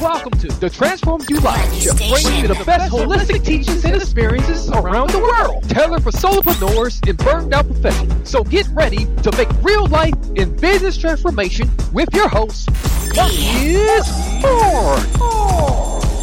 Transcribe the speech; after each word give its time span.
Welcome 0.00 0.32
to 0.38 0.46
the 0.60 0.70
Transform 0.70 1.22
You 1.28 1.40
Live 1.40 1.74
Show, 1.74 1.92
bringing 1.94 2.42
you 2.42 2.46
the 2.48 2.62
best 2.64 2.92
holistic 2.92 3.44
teachings 3.44 3.84
and 3.84 3.96
experiences 3.96 4.70
around 4.70 5.10
the 5.10 5.18
world, 5.18 5.68
tailored 5.68 6.04
for 6.04 6.12
solopreneurs 6.12 7.04
and 7.08 7.18
burned 7.18 7.52
out 7.52 7.66
professionals. 7.66 8.28
So 8.28 8.44
get 8.44 8.68
ready 8.68 9.06
to 9.22 9.32
make 9.36 9.48
real 9.62 9.86
life 9.88 10.14
and 10.36 10.56
business 10.60 10.96
transformation 10.96 11.68
with 11.92 12.08
your 12.14 12.28
host, 12.28 12.70
Marcus 13.16 14.06
Ford. 14.40 15.02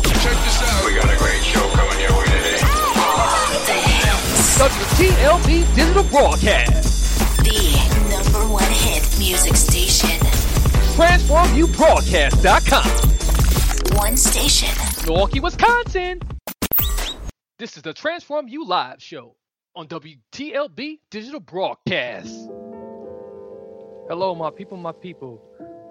Check 0.05 0.37
this 0.39 0.61
out. 0.63 0.85
We 0.85 0.95
got 0.95 1.13
a 1.13 1.17
great 1.17 1.43
show 1.43 1.67
coming 1.71 1.99
your 1.99 2.13
way 2.17 2.23
today. 2.25 2.59
WTLB 4.55 5.65
Digital 5.75 6.03
Broadcast, 6.03 7.43
The 7.43 7.75
number 8.09 8.47
one 8.47 8.63
hit 8.71 9.03
music 9.19 9.57
station. 9.57 10.17
TransformYouBroadcast.com, 10.95 13.14
One 13.95 14.17
station. 14.17 14.69
Milwaukee, 15.05 15.39
Wisconsin. 15.39 16.19
This 17.57 17.77
is 17.77 17.81
the 17.81 17.93
Transform 17.93 18.49
You 18.49 18.65
Live 18.65 19.01
Show 19.01 19.37
on 19.73 19.87
WTLB 19.87 20.99
Digital 21.09 21.39
Broadcast. 21.39 22.49
Hello, 24.09 24.35
my 24.35 24.51
people, 24.51 24.75
my 24.75 24.91
people. 24.91 25.41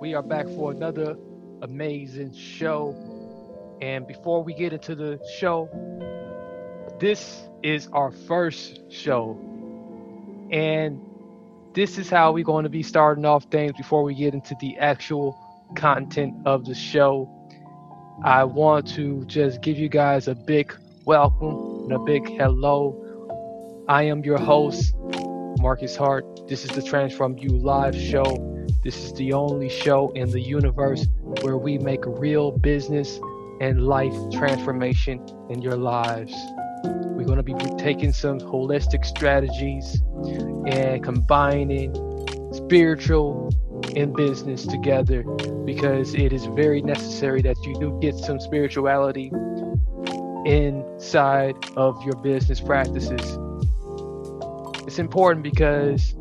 We 0.03 0.13
are 0.13 0.23
back 0.23 0.47
for 0.49 0.71
another 0.71 1.17
amazing 1.63 2.35
show. 2.35 2.95
And 3.81 4.07
before 4.07 4.45
we 4.45 4.53
get 4.53 4.75
into 4.75 4.95
the 4.95 5.19
show, 5.39 5.71
this 7.01 7.43
is 7.63 7.89
our 7.95 8.11
first 8.11 8.93
show. 8.93 9.39
And 10.53 11.01
this 11.73 11.97
is 11.97 12.11
how 12.11 12.33
we're 12.33 12.45
going 12.45 12.65
to 12.65 12.71
be 12.71 12.83
starting 12.83 13.25
off 13.25 13.45
things 13.45 13.73
before 13.79 14.03
we 14.03 14.15
get 14.15 14.35
into 14.35 14.55
the 14.61 14.77
actual 14.77 15.39
content 15.75 16.35
of 16.45 16.67
the 16.67 16.75
show. 16.75 17.31
I 18.23 18.45
want 18.45 18.87
to 18.95 19.25
just 19.27 19.61
give 19.61 19.77
you 19.77 19.89
guys 19.89 20.29
a 20.29 20.35
big 20.35 20.73
welcome 21.05 21.83
and 21.83 21.93
a 21.93 21.99
big 21.99 22.27
hello. 22.29 23.85
I 23.89 24.05
am 24.05 24.25
your 24.25 24.39
host, 24.39 24.95
Marcus 25.59 25.97
Hart. 25.97 26.25
This 26.49 26.65
is 26.65 26.71
the 26.71 26.83
Transform 26.83 27.37
You 27.39 27.51
Live 27.51 27.97
show. 27.97 28.25
This 28.85 28.97
is 28.97 29.13
the 29.15 29.33
only 29.33 29.69
show 29.69 30.11
in 30.13 30.31
the 30.31 30.41
universe 30.41 31.07
where 31.43 31.59
we 31.59 31.77
make 31.79 32.01
real 32.07 32.53
business 32.53 33.19
and 33.61 33.85
life 33.85 34.15
transformation 34.33 35.21
in 35.51 35.61
your 35.61 35.77
lives. 35.77 36.33
We're 36.85 37.27
going 37.27 37.37
to 37.37 37.43
be 37.43 37.55
taking 37.79 38.13
some 38.13 38.39
holistic 38.39 39.05
strategies 39.05 40.01
and 40.67 41.03
combining 41.03 41.95
spiritual 42.53 43.51
and 43.97 44.15
business 44.15 44.67
together 44.67 45.23
because 45.65 46.15
it 46.15 46.33
is 46.33 46.47
very 46.47 46.83
necessary 46.83 47.43
that 47.43 47.57
you 47.65 47.75
do 47.79 47.99
get 48.01 48.15
some 48.17 48.41
spirituality 48.41 49.31
inside 50.45 51.57
of 51.77 52.03
your 52.05 52.17
business 52.23 52.61
practices. 52.61 53.39
It's 54.87 54.99
important 54.99 55.43
because 55.43 56.15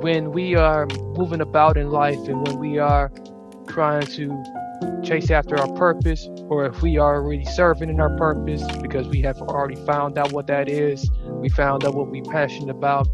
when 0.00 0.32
we 0.32 0.54
are 0.54 0.86
moving 0.86 1.40
about 1.40 1.76
in 1.76 1.90
life 1.90 2.28
and 2.28 2.46
when 2.46 2.58
we 2.58 2.78
are 2.78 3.10
trying 3.66 4.06
to 4.06 4.44
chase 5.02 5.30
after 5.30 5.56
our 5.56 5.72
purpose, 5.74 6.28
or 6.48 6.66
if 6.66 6.82
we 6.82 6.98
are 6.98 7.16
already 7.16 7.44
serving 7.44 7.88
in 7.88 8.00
our 8.00 8.14
purpose 8.16 8.62
because 8.82 9.08
we 9.08 9.22
have 9.22 9.40
already 9.40 9.76
found 9.86 10.18
out 10.18 10.32
what 10.32 10.46
that 10.46 10.68
is, 10.68 11.10
we 11.26 11.48
found 11.48 11.84
out 11.84 11.94
what 11.94 12.08
we're 12.08 12.22
passionate 12.24 12.70
about, 12.70 13.08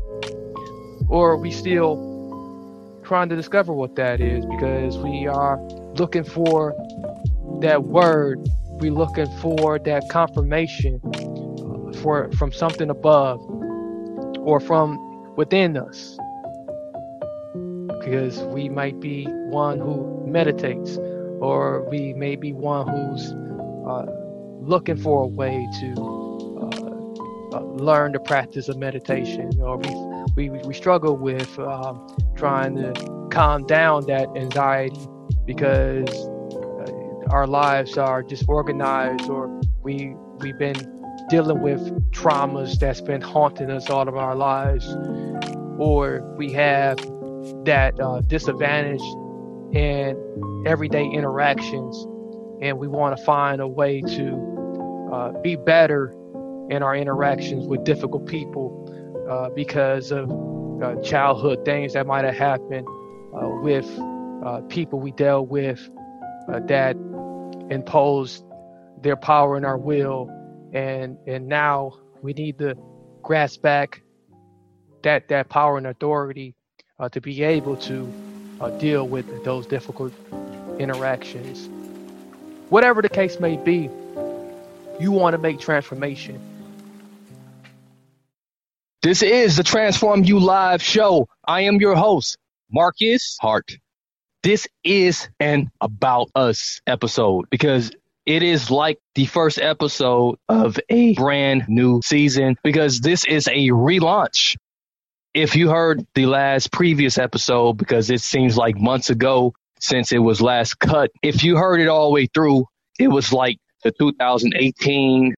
or 1.09 1.37
we 1.37 1.51
still 1.51 2.14
trying 3.05 3.29
to 3.29 3.37
discover 3.37 3.73
what 3.73 3.95
that 3.97 4.21
is 4.21 4.45
because 4.47 4.97
we 4.99 5.27
are 5.27 5.61
looking 5.99 6.25
for 6.25 6.75
that 7.61 7.85
word, 7.85 8.41
we're 8.81 8.93
looking 8.93 9.31
for 9.41 9.79
that 9.79 10.03
confirmation 10.11 11.01
for 12.03 12.31
from 12.33 12.53
something 12.53 12.91
above 12.91 13.41
or 14.41 14.61
from 14.61 14.99
within 15.37 15.77
us 15.77 16.19
because 18.01 18.43
we 18.45 18.69
might 18.69 19.01
be 19.01 19.25
one 19.49 19.79
who 19.79 20.25
meditates 20.27 20.99
or 21.41 21.89
we 21.89 22.13
may 22.15 22.37
be 22.37 22.53
one 22.53 22.87
who's 22.87 23.33
uh, 23.89 24.07
looking 24.61 24.97
for 24.97 25.25
a 25.25 25.27
way 25.27 25.67
to 25.81 25.93
uh, 26.61 27.57
uh, 27.57 27.61
learn 27.61 28.13
the 28.13 28.21
practice 28.21 28.69
of 28.69 28.77
meditation 28.77 29.51
or 29.61 29.79
we, 30.37 30.51
we, 30.51 30.59
we 30.67 30.75
struggle 30.75 31.17
with 31.17 31.59
um, 31.59 32.07
trying 32.45 32.77
to 32.77 32.93
calm 33.31 33.65
down 33.65 34.05
that 34.05 34.29
anxiety 34.37 35.01
because 35.47 36.07
uh, 36.11 37.33
our 37.33 37.47
lives 37.47 37.97
are 37.97 38.23
disorganized 38.23 39.31
or 39.31 39.49
we 39.83 40.15
we've 40.41 40.59
been 40.59 40.75
dealing 41.31 41.63
with 41.63 41.81
traumas 42.11 42.79
that's 42.79 43.01
been 43.01 43.23
haunting 43.23 43.71
us 43.71 43.89
all 43.89 44.07
of 44.07 44.17
our 44.17 44.35
lives. 44.35 44.87
Or 45.79 46.21
we 46.37 46.53
have 46.53 46.99
that 47.65 47.99
uh, 47.99 48.21
disadvantage 48.21 49.01
in 49.75 50.63
everyday 50.67 51.07
interactions 51.07 51.97
and 52.61 52.79
we 52.79 52.89
want 52.89 53.17
to 53.17 53.25
find 53.25 53.63
a 53.63 53.69
way 53.69 54.03
to 54.03 55.11
uh, 55.15 55.33
be 55.41 55.57
better 55.57 56.15
in 56.69 56.83
our 56.83 56.95
interactions 56.95 57.67
with 57.67 57.85
difficult 57.85 58.27
people 58.27 59.27
uh, 59.31 59.49
because 59.49 60.13
of 60.13 60.29
uh, 60.83 61.01
childhood 61.03 61.65
things 61.65 61.93
that 61.95 62.07
might 62.07 62.25
have 62.25 62.35
happened 62.35 62.87
uh, 63.35 63.49
with 63.63 63.89
uh, 64.45 64.61
people 64.69 65.01
we 65.01 65.13
dealt 65.13 65.49
with 65.49 65.89
uh, 66.49 66.61
that 66.61 66.97
imposed 67.71 68.45
their 69.03 69.17
power 69.17 69.57
in 69.57 69.65
our 69.65 69.79
will. 69.79 70.31
And 70.73 71.19
and 71.27 71.49
now 71.49 71.99
we 72.23 72.33
need 72.33 72.59
to 72.59 72.75
grasp 73.23 73.63
back 73.63 74.03
that 75.03 75.29
that 75.29 75.49
power 75.49 75.79
and 75.79 75.87
authority 75.87 76.55
uh, 76.99 77.09
to 77.11 77.21
be 77.21 77.43
able 77.43 77.77
to 77.77 78.13
uh, 78.61 78.71
deal 78.79 79.07
with 79.07 79.45
those 79.45 79.67
difficult 79.67 80.13
interactions. 80.79 81.69
Whatever 82.71 83.03
the 83.03 83.09
case 83.09 83.39
may 83.39 83.57
be 83.57 83.89
you 85.01 85.11
want 85.11 85.35
to 85.35 85.39
make 85.39 85.59
transformation 85.59 86.41
This 89.05 89.23
is 89.23 89.59
the 89.59 89.63
Transform 89.63 90.25
You 90.25 90.39
Live 90.39 90.83
show. 90.83 91.29
I 91.47 91.65
am 91.65 91.77
your 91.77 91.95
host, 91.95 92.39
Marcus 92.73 93.37
Hart. 93.39 93.77
This 94.43 94.67
is 94.83 95.29
an 95.39 95.71
About 95.83 96.31
Us 96.35 96.81
episode 96.87 97.45
because 97.51 97.93
it 98.25 98.43
is 98.43 98.71
like 98.71 98.99
the 99.15 99.27
first 99.27 99.59
episode 99.59 100.39
of 100.49 100.81
a 100.89 101.13
brand 101.13 101.67
new 101.69 102.01
season 102.03 102.57
because 102.65 103.01
this 103.01 103.27
is 103.27 103.47
a 103.47 103.69
relaunch. 103.69 104.57
If 105.35 105.55
you 105.55 105.69
heard 105.69 106.07
the 106.15 106.25
last 106.25 106.73
previous 106.73 107.19
episode, 107.19 107.75
because 107.75 108.09
it 108.09 108.23
seems 108.23 108.57
like 108.57 108.79
months 108.79 109.11
ago 109.11 109.53
since 109.81 110.13
it 110.13 110.19
was 110.21 110.41
last 110.41 110.79
cut, 110.79 111.11
if 111.23 111.45
you 111.45 111.59
heard 111.59 111.79
it 111.79 111.89
all 111.89 112.09
the 112.09 112.15
way 112.15 112.27
through, 112.33 112.65
it 112.99 113.09
was 113.09 113.35
like 113.35 113.59
the 113.83 113.93
2018 113.93 115.35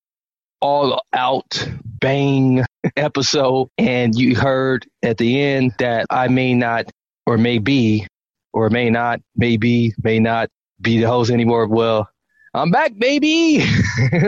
all 0.60 1.02
out 1.12 1.69
bang 2.00 2.64
episode. 2.96 3.69
And 3.78 4.14
you 4.14 4.37
heard 4.37 4.87
at 5.02 5.19
the 5.19 5.40
end 5.40 5.75
that 5.78 6.06
I 6.10 6.28
may 6.28 6.54
not, 6.54 6.90
or 7.26 7.38
may 7.38 7.58
be, 7.58 8.06
or 8.52 8.70
may 8.70 8.90
not, 8.90 9.20
may 9.34 9.56
be, 9.56 9.94
may 10.02 10.19
not 10.19 10.48
be 10.81 11.00
the 11.00 11.08
host 11.08 11.31
anymore. 11.31 11.66
Well, 11.66 12.08
I'm 12.54 12.70
back, 12.70 12.93
baby. 12.96 13.64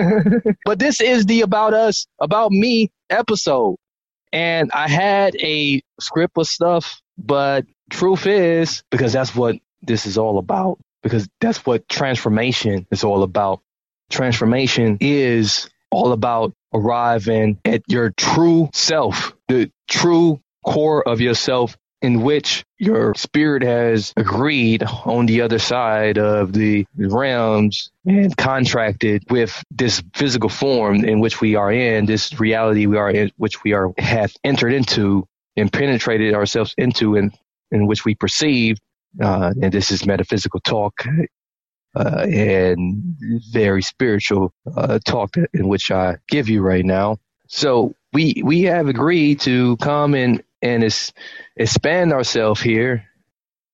but 0.65 0.79
this 0.79 1.01
is 1.01 1.25
the 1.27 1.43
About 1.43 1.73
Us, 1.75 2.07
About 2.21 2.53
Me 2.53 2.91
episode. 3.09 3.77
And 4.33 4.71
I 4.73 4.89
had 4.89 5.35
a 5.37 5.81
script 6.01 6.37
of 6.37 6.47
stuff, 6.47 7.01
but 7.17 7.65
truth 7.91 8.27
is, 8.27 8.83
because 8.91 9.15
that's 9.15 9.35
what 9.35 9.57
this 9.81 10.05
is 10.05 10.19
all 10.19 10.39
about, 10.39 10.79
because 11.03 11.27
that's 11.41 11.65
what 11.65 11.89
transformation 11.89 12.87
is 12.91 13.05
all 13.05 13.23
about. 13.23 13.61
Transformation 14.11 14.99
is 15.01 15.71
all 15.91 16.13
about 16.13 16.53
arriving 16.73 17.59
at 17.65 17.83
your 17.89 18.11
true 18.11 18.69
self, 18.73 19.35
the 19.49 19.71
true 19.89 20.41
core 20.65 21.07
of 21.07 21.21
yourself 21.21 21.77
in 22.01 22.23
which 22.23 22.65
your 22.79 23.15
spirit 23.15 23.63
has 23.63 24.13
agreed 24.17 24.85
on 25.05 25.27
the 25.27 25.41
other 25.41 25.59
side 25.59 26.17
of 26.17 26.53
the 26.53 26.87
realms 26.97 27.91
and 28.07 28.37
contracted 28.37 29.25
with 29.31 29.63
this 29.71 30.03
physical 30.15 30.49
form 30.49 31.05
in 31.05 31.19
which 31.21 31.41
we 31.41 31.57
are 31.57 31.73
in, 31.73 32.07
this 32.07 32.39
reality 32.39 32.87
we 32.87 32.97
are 32.97 33.11
in, 33.11 33.31
which 33.37 33.65
we 33.65 33.73
are 33.73 33.93
have 33.99 34.33
entered 34.45 34.73
into 34.73 35.27
and 35.57 35.73
penetrated 35.73 36.35
ourselves 36.35 36.73
into, 36.79 37.17
and 37.17 37.37
in 37.73 37.87
which 37.87 38.05
we 38.05 38.15
perceive. 38.15 38.79
Uh, 39.21 39.53
and 39.61 39.73
this 39.73 39.91
is 39.91 40.07
metaphysical 40.07 40.61
talk 40.61 41.03
uh, 41.99 42.27
and 42.31 43.03
very 43.53 43.83
spiritual 43.83 44.53
uh, 44.77 45.01
talk 45.05 45.37
in 45.55 45.69
which 45.69 45.91
I 45.91 46.19
give 46.29 46.49
you 46.49 46.63
right 46.63 46.85
now. 46.87 47.19
So 47.49 47.95
we 48.15 48.43
we 48.45 48.63
have 48.65 48.89
agreed 48.89 49.41
to 49.43 49.77
come 49.79 50.15
and 50.15 50.43
and 50.63 50.85
es- 50.85 51.13
expand 51.57 52.13
ourselves 52.15 52.63
here. 52.63 53.05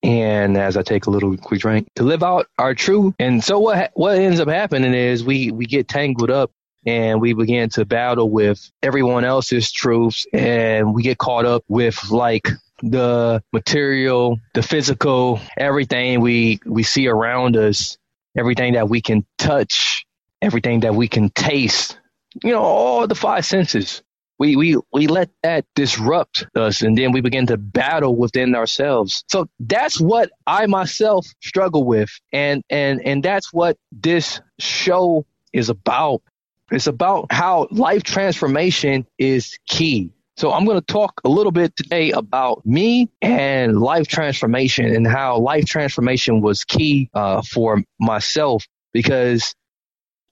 And 0.03 0.57
as 0.57 0.77
I 0.77 0.83
take 0.83 1.07
a 1.07 1.11
little 1.11 1.37
quick 1.37 1.61
drink 1.61 1.87
to 1.95 2.03
live 2.03 2.23
out 2.23 2.47
our 2.59 2.75
true, 2.75 3.15
and 3.19 3.43
so 3.43 3.59
what 3.59 3.77
ha- 3.77 3.89
what 3.95 4.17
ends 4.17 4.39
up 4.39 4.49
happening 4.49 4.93
is 4.93 5.23
we 5.23 5.51
we 5.51 5.65
get 5.65 5.87
tangled 5.87 6.31
up 6.31 6.51
and 6.85 7.21
we 7.21 7.33
begin 7.33 7.69
to 7.71 7.85
battle 7.85 8.29
with 8.29 8.71
everyone 8.83 9.25
else's 9.25 9.71
truths 9.71 10.27
and 10.33 10.93
we 10.95 11.03
get 11.03 11.19
caught 11.19 11.45
up 11.45 11.63
with 11.67 12.11
like 12.11 12.49
the 12.83 13.43
material, 13.53 14.39
the 14.53 14.63
physical, 14.63 15.39
everything 15.57 16.21
we 16.21 16.59
we 16.65 16.83
see 16.83 17.07
around 17.07 17.57
us, 17.57 17.97
everything 18.37 18.73
that 18.73 18.89
we 18.89 19.01
can 19.01 19.25
touch, 19.37 20.05
everything 20.41 20.81
that 20.81 20.95
we 20.95 21.07
can 21.07 21.29
taste, 21.29 21.99
you 22.43 22.51
know, 22.51 22.61
all 22.61 23.07
the 23.07 23.15
five 23.15 23.45
senses. 23.45 24.01
We 24.37 24.57
we 24.57 24.77
we 24.91 25.07
let 25.07 25.29
that 25.43 25.65
disrupt 25.75 26.45
us 26.55 26.81
and 26.81 26.97
then 26.97 27.13
we 27.13 27.21
begin 27.21 27.47
to 27.47 27.57
battle 27.57 28.15
within 28.15 28.53
ourselves. 28.53 29.23
So 29.29 29.47
that's 29.61 29.99
what 29.99 30.29
i 30.45 30.65
myself 30.65 31.25
struggle 31.41 31.85
with 31.85 32.09
and 32.33 32.61
and 32.69 33.01
and 33.05 33.23
that's 33.23 33.53
what 33.53 33.77
this 33.93 34.41
show 34.59 35.25
is 35.53 35.69
about. 35.69 36.21
It's 36.69 36.87
about 36.87 37.31
how 37.31 37.67
life 37.71 38.03
transformation 38.03 39.07
is 39.17 39.57
key 39.67 40.11
so 40.37 40.51
i'm 40.51 40.65
going 40.65 40.79
to 40.79 40.85
talk 40.85 41.21
a 41.23 41.29
little 41.29 41.51
bit 41.51 41.75
today 41.75 42.11
about 42.11 42.65
me 42.65 43.09
and 43.21 43.79
life 43.79 44.07
transformation 44.07 44.85
and 44.93 45.07
how 45.07 45.37
life 45.37 45.65
transformation 45.65 46.41
was 46.41 46.63
key 46.63 47.09
uh, 47.13 47.41
for 47.41 47.81
myself 47.99 48.65
because 48.93 49.53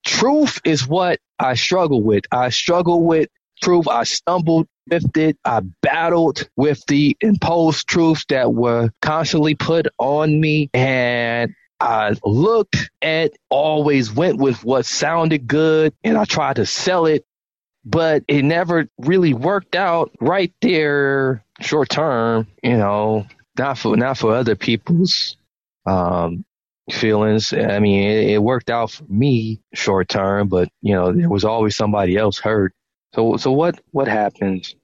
truth 0.05 0.59
is 0.65 0.87
what 0.87 1.19
I 1.39 1.55
struggle 1.55 2.01
with. 2.01 2.23
I 2.31 2.49
struggle 2.49 3.03
with 3.03 3.29
truth. 3.61 3.87
I 3.87 4.03
stumbled 4.03 4.67
with 4.89 5.17
it. 5.17 5.37
I 5.45 5.61
battled 5.81 6.49
with 6.55 6.81
the 6.87 7.17
imposed 7.21 7.87
truths 7.87 8.25
that 8.29 8.53
were 8.53 8.89
constantly 9.01 9.55
put 9.55 9.87
on 9.97 10.39
me. 10.39 10.69
And 10.73 11.53
I 11.79 12.15
looked 12.23 12.89
at, 13.01 13.33
always 13.49 14.11
went 14.11 14.37
with 14.37 14.63
what 14.63 14.85
sounded 14.85 15.47
good, 15.47 15.93
and 16.03 16.17
I 16.17 16.23
tried 16.23 16.57
to 16.57 16.65
sell 16.65 17.05
it, 17.05 17.25
but 17.85 18.23
it 18.27 18.43
never 18.43 18.87
really 18.99 19.33
worked 19.33 19.75
out 19.75 20.11
right 20.19 20.53
there 20.61 21.43
short 21.61 21.89
term, 21.89 22.47
you 22.63 22.77
know, 22.77 23.25
not 23.57 23.77
for 23.77 23.95
not 23.97 24.17
for 24.17 24.33
other 24.35 24.55
people's 24.55 25.37
um, 25.85 26.45
feelings. 26.91 27.53
I 27.53 27.79
mean, 27.79 28.03
it, 28.03 28.29
it 28.31 28.43
worked 28.43 28.69
out 28.69 28.91
for 28.91 29.03
me 29.05 29.61
short 29.73 30.09
term, 30.09 30.47
but 30.47 30.69
you 30.81 30.93
know, 30.93 31.11
there 31.11 31.29
was 31.29 31.45
always 31.45 31.75
somebody 31.75 32.17
else 32.17 32.39
hurt. 32.39 32.73
So 33.15 33.37
so 33.37 33.51
what 33.51 33.79
what 33.91 34.07
happens? 34.07 34.75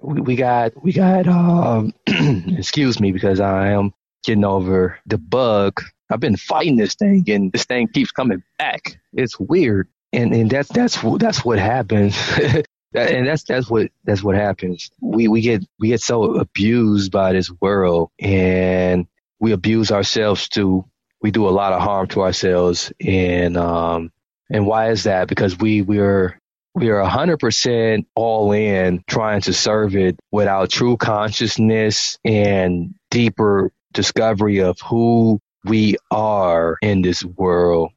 We, 0.00 0.20
we 0.20 0.36
got 0.36 0.72
we 0.82 0.92
got 0.92 1.26
um 1.26 1.92
excuse 2.06 3.00
me 3.00 3.12
because 3.12 3.40
I 3.40 3.68
am 3.68 3.92
getting 4.24 4.44
over 4.44 4.98
the 5.06 5.18
bug. 5.18 5.80
I've 6.10 6.20
been 6.20 6.36
fighting 6.36 6.76
this 6.76 6.94
thing 6.94 7.24
and 7.28 7.50
this 7.52 7.64
thing 7.64 7.88
keeps 7.88 8.12
coming 8.12 8.42
back. 8.58 9.00
It's 9.12 9.38
weird. 9.40 9.88
And 10.12 10.34
and 10.34 10.50
that's 10.50 10.70
that's 10.70 10.98
that's 11.18 11.44
what 11.44 11.58
happens. 11.58 12.16
and 12.94 13.26
that's 13.28 13.44
that's 13.44 13.70
what 13.70 13.90
that's 14.04 14.22
what 14.22 14.36
happens. 14.36 14.90
We 15.00 15.28
we 15.28 15.42
get 15.42 15.64
we 15.78 15.88
get 15.88 16.00
so 16.02 16.36
abused 16.36 17.12
by 17.12 17.32
this 17.32 17.50
world 17.60 18.10
and 18.20 19.06
we 19.40 19.52
abuse 19.52 19.92
ourselves 19.92 20.48
too. 20.48 20.86
We 21.22 21.30
do 21.32 21.48
a 21.48 21.50
lot 21.50 21.72
of 21.74 21.82
harm 21.82 22.08
to 22.08 22.22
ourselves 22.22 22.92
and 23.04 23.56
um 23.56 24.12
and 24.50 24.66
why 24.66 24.90
is 24.90 25.04
that? 25.04 25.28
Because 25.28 25.58
we 25.58 25.82
we're 25.82 26.40
we 26.74 26.90
are 26.90 27.02
100% 27.04 28.06
all 28.14 28.52
in 28.52 29.02
trying 29.08 29.40
to 29.42 29.52
serve 29.54 29.96
it 29.96 30.18
without 30.32 30.70
true 30.70 30.96
consciousness 30.98 32.18
and 32.24 32.94
deeper 33.10 33.72
discovery 33.92 34.60
of 34.60 34.78
who 34.80 35.40
we 35.64 35.96
are 36.10 36.78
in 36.82 37.02
this 37.02 37.24
world. 37.24 37.92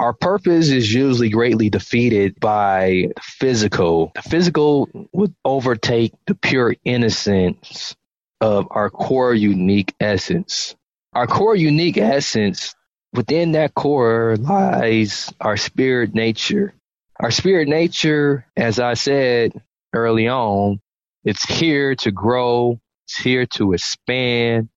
Our 0.00 0.12
purpose 0.12 0.70
is 0.70 0.92
usually 0.92 1.28
greatly 1.28 1.70
defeated 1.70 2.40
by 2.40 3.08
physical. 3.20 4.12
The 4.14 4.22
physical 4.22 4.88
would 5.12 5.34
overtake 5.44 6.12
the 6.26 6.34
pure 6.34 6.74
innocence 6.84 7.94
of 8.40 8.66
our 8.70 8.90
core 8.90 9.34
unique 9.34 9.94
essence. 10.00 10.74
Our 11.12 11.26
core 11.26 11.54
unique 11.54 11.98
essence, 11.98 12.74
within 13.12 13.52
that 13.52 13.74
core 13.74 14.36
lies 14.38 15.32
our 15.40 15.56
spirit 15.56 16.14
nature 16.14 16.74
our 17.22 17.30
spirit 17.30 17.68
nature, 17.68 18.46
as 18.56 18.80
I 18.80 18.94
said 18.94 19.52
early 19.92 20.26
on, 20.26 20.80
it's 21.24 21.44
here 21.44 21.94
to 21.96 22.10
grow. 22.10 22.80
It's 23.06 23.16
here 23.16 23.46
to 23.46 23.74
expand. 23.74 24.68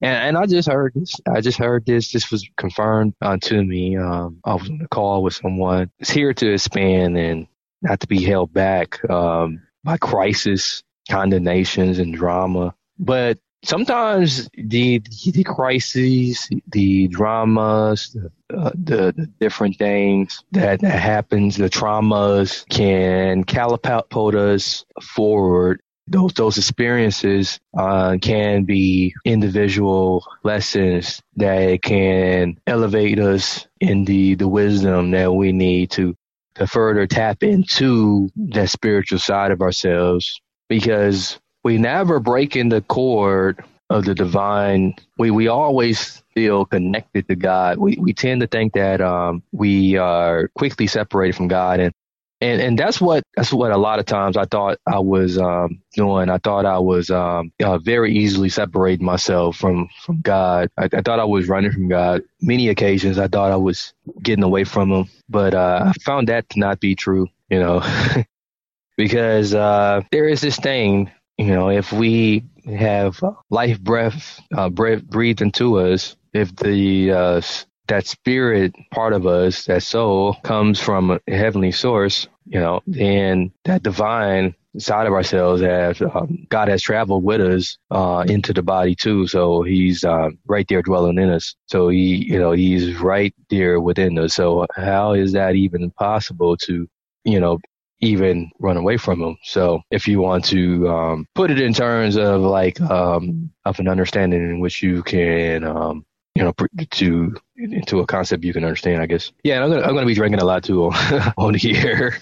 And, 0.00 0.36
and 0.36 0.38
I 0.38 0.46
just 0.46 0.68
heard 0.68 0.92
this. 0.94 1.14
I 1.28 1.40
just 1.40 1.58
heard 1.58 1.86
this. 1.86 2.12
This 2.12 2.30
was 2.30 2.48
confirmed 2.56 3.14
uh, 3.20 3.38
to 3.42 3.62
me. 3.64 3.96
Um, 3.96 4.40
I 4.44 4.54
was 4.54 4.68
on 4.68 4.80
a 4.82 4.88
call 4.88 5.22
with 5.22 5.34
someone. 5.34 5.90
It's 5.98 6.10
here 6.10 6.32
to 6.34 6.52
expand 6.52 7.16
and 7.18 7.46
not 7.82 8.00
to 8.00 8.06
be 8.06 8.22
held 8.22 8.52
back 8.52 8.98
um, 9.10 9.62
by 9.84 9.96
crisis, 9.98 10.82
condemnations, 11.10 11.98
and 11.98 12.14
drama. 12.14 12.74
But 12.98 13.38
sometimes 13.64 14.48
the 14.54 15.02
the 15.24 15.44
crises, 15.44 16.48
the 16.68 17.08
dramas, 17.08 18.14
the, 18.14 18.56
uh, 18.56 18.70
the, 18.74 19.14
the 19.16 19.26
different 19.40 19.76
things 19.76 20.42
that, 20.52 20.80
that 20.80 20.98
happens, 20.98 21.56
the 21.56 21.68
traumas 21.68 22.68
can 22.68 23.44
catapult 23.44 24.34
us 24.34 24.84
forward. 25.02 25.80
Those 26.10 26.32
those 26.34 26.58
experiences 26.58 27.60
uh, 27.76 28.16
can 28.20 28.64
be 28.64 29.14
individual 29.24 30.24
lessons 30.42 31.20
that 31.36 31.82
can 31.82 32.58
elevate 32.66 33.18
us 33.18 33.66
in 33.80 34.04
the 34.04 34.34
the 34.34 34.48
wisdom 34.48 35.10
that 35.12 35.32
we 35.32 35.52
need 35.52 35.90
to 35.92 36.16
to 36.54 36.66
further 36.66 37.06
tap 37.06 37.42
into 37.42 38.30
that 38.36 38.70
spiritual 38.70 39.18
side 39.18 39.52
of 39.52 39.60
ourselves 39.60 40.40
because 40.68 41.38
we 41.64 41.78
never 41.78 42.20
break 42.20 42.56
in 42.56 42.68
the 42.68 42.80
cord 42.82 43.62
of 43.90 44.04
the 44.04 44.14
divine. 44.14 44.94
We 45.18 45.30
we 45.30 45.48
always 45.48 46.22
feel 46.34 46.64
connected 46.64 47.28
to 47.28 47.36
God. 47.36 47.78
We 47.78 47.96
we 48.00 48.12
tend 48.12 48.40
to 48.40 48.46
think 48.46 48.74
that 48.74 49.00
um, 49.00 49.42
we 49.52 49.96
are 49.96 50.48
quickly 50.48 50.86
separated 50.86 51.36
from 51.36 51.48
God, 51.48 51.80
and 51.80 51.92
and 52.40 52.60
and 52.60 52.78
that's 52.78 53.00
what 53.00 53.24
that's 53.36 53.52
what 53.52 53.72
a 53.72 53.76
lot 53.76 53.98
of 53.98 54.06
times 54.06 54.36
I 54.36 54.44
thought 54.44 54.78
I 54.86 54.98
was 55.00 55.38
um, 55.38 55.82
doing. 55.94 56.30
I 56.30 56.38
thought 56.38 56.66
I 56.66 56.78
was 56.78 57.10
um, 57.10 57.52
uh, 57.62 57.78
very 57.78 58.14
easily 58.16 58.48
separating 58.48 59.04
myself 59.04 59.56
from 59.56 59.88
from 60.04 60.20
God. 60.20 60.70
I, 60.76 60.84
I, 60.84 61.02
thought 61.02 61.20
I 61.20 61.24
was 61.24 61.48
running 61.48 61.72
from 61.72 61.88
God. 61.88 62.22
Many 62.40 62.68
occasions 62.68 63.18
I 63.18 63.28
thought 63.28 63.52
I 63.52 63.56
was 63.56 63.92
getting 64.22 64.44
away 64.44 64.64
from 64.64 64.90
Him, 64.90 65.06
but 65.28 65.54
uh, 65.54 65.84
I 65.86 65.92
found 66.04 66.28
that 66.28 66.48
to 66.50 66.58
not 66.58 66.80
be 66.80 66.94
true. 66.94 67.28
You 67.50 67.60
know. 67.60 68.24
because 68.96 69.54
uh, 69.54 70.00
there 70.10 70.28
is 70.28 70.40
this 70.40 70.56
thing 70.56 71.08
you 71.38 71.54
know, 71.54 71.70
if 71.70 71.92
we 71.92 72.44
have 72.66 73.22
life 73.48 73.80
breath, 73.80 74.40
uh, 74.54 74.68
breath 74.68 75.04
breathed 75.04 75.40
into 75.40 75.78
us, 75.78 76.16
if 76.32 76.54
the 76.56 77.12
uh, 77.12 77.40
that 77.88 78.06
spirit 78.06 78.74
part 78.92 79.12
of 79.12 79.26
us, 79.26 79.64
that 79.64 79.82
soul, 79.82 80.34
comes 80.44 80.80
from 80.80 81.10
a 81.10 81.20
heavenly 81.28 81.72
source, 81.72 82.28
you 82.46 82.60
know, 82.60 82.80
and 82.98 83.50
that 83.64 83.82
divine 83.82 84.54
side 84.78 85.06
of 85.06 85.12
ourselves 85.12 85.60
has 85.62 86.00
um, 86.00 86.46
God 86.50 86.68
has 86.68 86.82
traveled 86.82 87.24
with 87.24 87.40
us 87.40 87.78
uh, 87.90 88.24
into 88.28 88.52
the 88.52 88.62
body 88.62 88.94
too. 88.94 89.26
So 89.26 89.62
He's 89.62 90.04
uh, 90.04 90.30
right 90.46 90.66
there 90.68 90.82
dwelling 90.82 91.18
in 91.18 91.30
us. 91.30 91.56
So 91.66 91.88
He, 91.88 92.26
you 92.26 92.38
know, 92.38 92.52
He's 92.52 93.00
right 93.00 93.34
there 93.50 93.80
within 93.80 94.18
us. 94.18 94.34
So 94.34 94.66
how 94.76 95.14
is 95.14 95.32
that 95.32 95.56
even 95.56 95.90
possible 95.92 96.56
to, 96.58 96.86
you 97.24 97.40
know, 97.40 97.58
even 98.00 98.50
run 98.60 98.76
away 98.76 98.96
from 98.96 99.20
him. 99.20 99.36
So 99.42 99.80
if 99.90 100.06
you 100.06 100.20
want 100.20 100.44
to 100.46 100.88
um, 100.88 101.26
put 101.34 101.50
it 101.50 101.60
in 101.60 101.72
terms 101.72 102.16
of 102.16 102.40
like 102.42 102.80
um, 102.80 103.50
of 103.64 103.80
an 103.80 103.88
understanding 103.88 104.40
in 104.40 104.60
which 104.60 104.82
you 104.82 105.02
can 105.02 105.64
um, 105.64 106.04
you 106.38 106.44
know 106.44 106.54
to 106.92 107.34
into 107.56 108.00
a 108.00 108.06
concept 108.06 108.44
you 108.44 108.52
can 108.52 108.64
understand, 108.64 109.02
I 109.02 109.06
guess. 109.06 109.32
Yeah, 109.42 109.62
I'm 109.62 109.70
gonna 109.70 109.82
I'm 109.82 109.94
gonna 109.94 110.06
be 110.06 110.14
drinking 110.14 110.40
a 110.40 110.44
lot 110.44 110.62
too 110.64 110.84
on, 110.86 111.32
on 111.36 111.54
here. 111.54 112.18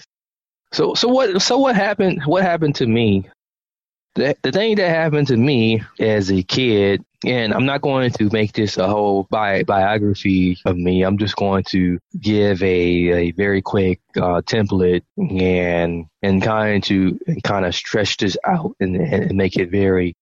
So 0.73 0.95
so 0.95 1.07
what 1.07 1.41
so 1.41 1.59
what 1.59 1.75
happened 1.75 2.23
what 2.25 2.43
happened 2.43 2.75
to 2.75 2.87
me? 2.87 3.29
the, 4.17 4.35
the 4.41 4.51
thing 4.51 4.75
that 4.75 4.89
happened 4.89 5.27
to 5.27 5.37
me 5.37 5.83
as 5.99 6.31
a 6.31 6.43
kid, 6.43 7.05
and 7.25 7.53
I'm 7.53 7.65
not 7.65 7.81
going 7.81 8.11
to 8.11 8.29
make 8.31 8.53
this 8.53 8.77
a 8.77 8.87
whole 8.87 9.27
bi- 9.29 9.63
biography 9.63 10.57
of 10.65 10.75
me. 10.75 11.03
I'm 11.03 11.17
just 11.17 11.35
going 11.35 11.63
to 11.69 11.99
give 12.19 12.61
a, 12.61 12.65
a 12.65 13.31
very 13.31 13.61
quick 13.61 14.01
uh, 14.17 14.41
template 14.41 15.03
and 15.17 16.07
and 16.21 16.41
kind 16.41 16.83
to 16.85 17.19
kind 17.43 17.65
of 17.65 17.75
stretch 17.75 18.17
this 18.17 18.37
out 18.45 18.75
and, 18.79 18.95
and 18.95 19.37
make 19.37 19.55
it 19.55 19.69
very 19.69 20.15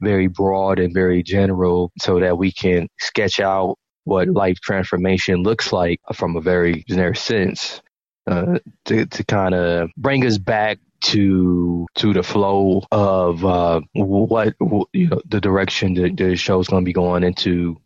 very 0.00 0.26
broad 0.26 0.78
and 0.78 0.94
very 0.94 1.22
general 1.22 1.92
so 1.98 2.20
that 2.20 2.36
we 2.36 2.52
can 2.52 2.88
sketch 2.98 3.40
out 3.40 3.76
what 4.04 4.28
life 4.28 4.58
transformation 4.60 5.42
looks 5.42 5.72
like 5.72 6.00
from 6.14 6.36
a 6.36 6.40
very 6.40 6.84
generic 6.88 7.16
sense 7.16 7.80
uh, 8.26 8.58
to, 8.84 9.06
to 9.06 9.24
kind 9.24 9.54
of 9.54 9.90
bring 9.96 10.24
us 10.26 10.38
back 10.38 10.78
to 11.02 11.86
to 11.94 12.12
the 12.12 12.22
flow 12.22 12.82
of 12.92 13.44
uh, 13.44 13.80
what 13.94 14.54
you 14.92 15.08
know 15.08 15.20
the 15.26 15.40
direction 15.40 15.94
that 15.94 16.16
the 16.16 16.36
show's 16.36 16.68
going 16.68 16.84
to 16.84 16.88
be 16.88 16.92
going 16.92 17.24
into, 17.24 17.76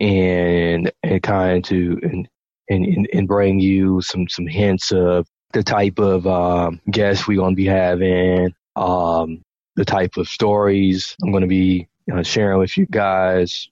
and 0.00 0.90
and 1.02 1.22
kind 1.22 1.64
to 1.64 1.98
and, 2.02 2.28
and 2.68 3.08
and 3.12 3.28
bring 3.28 3.58
you 3.58 4.00
some 4.00 4.28
some 4.28 4.46
hints 4.46 4.92
of 4.92 5.26
the 5.52 5.62
type 5.62 5.98
of 5.98 6.26
um, 6.26 6.80
guests 6.90 7.26
we're 7.26 7.36
going 7.36 7.52
to 7.52 7.56
be 7.56 7.66
having, 7.66 8.54
um, 8.76 9.42
the 9.76 9.84
type 9.84 10.16
of 10.16 10.28
stories 10.28 11.16
I'm 11.22 11.30
going 11.30 11.42
to 11.42 11.48
be 11.48 11.88
you 12.06 12.14
know, 12.14 12.22
sharing 12.22 12.58
with 12.58 12.76
you 12.76 12.86
guys, 12.86 13.68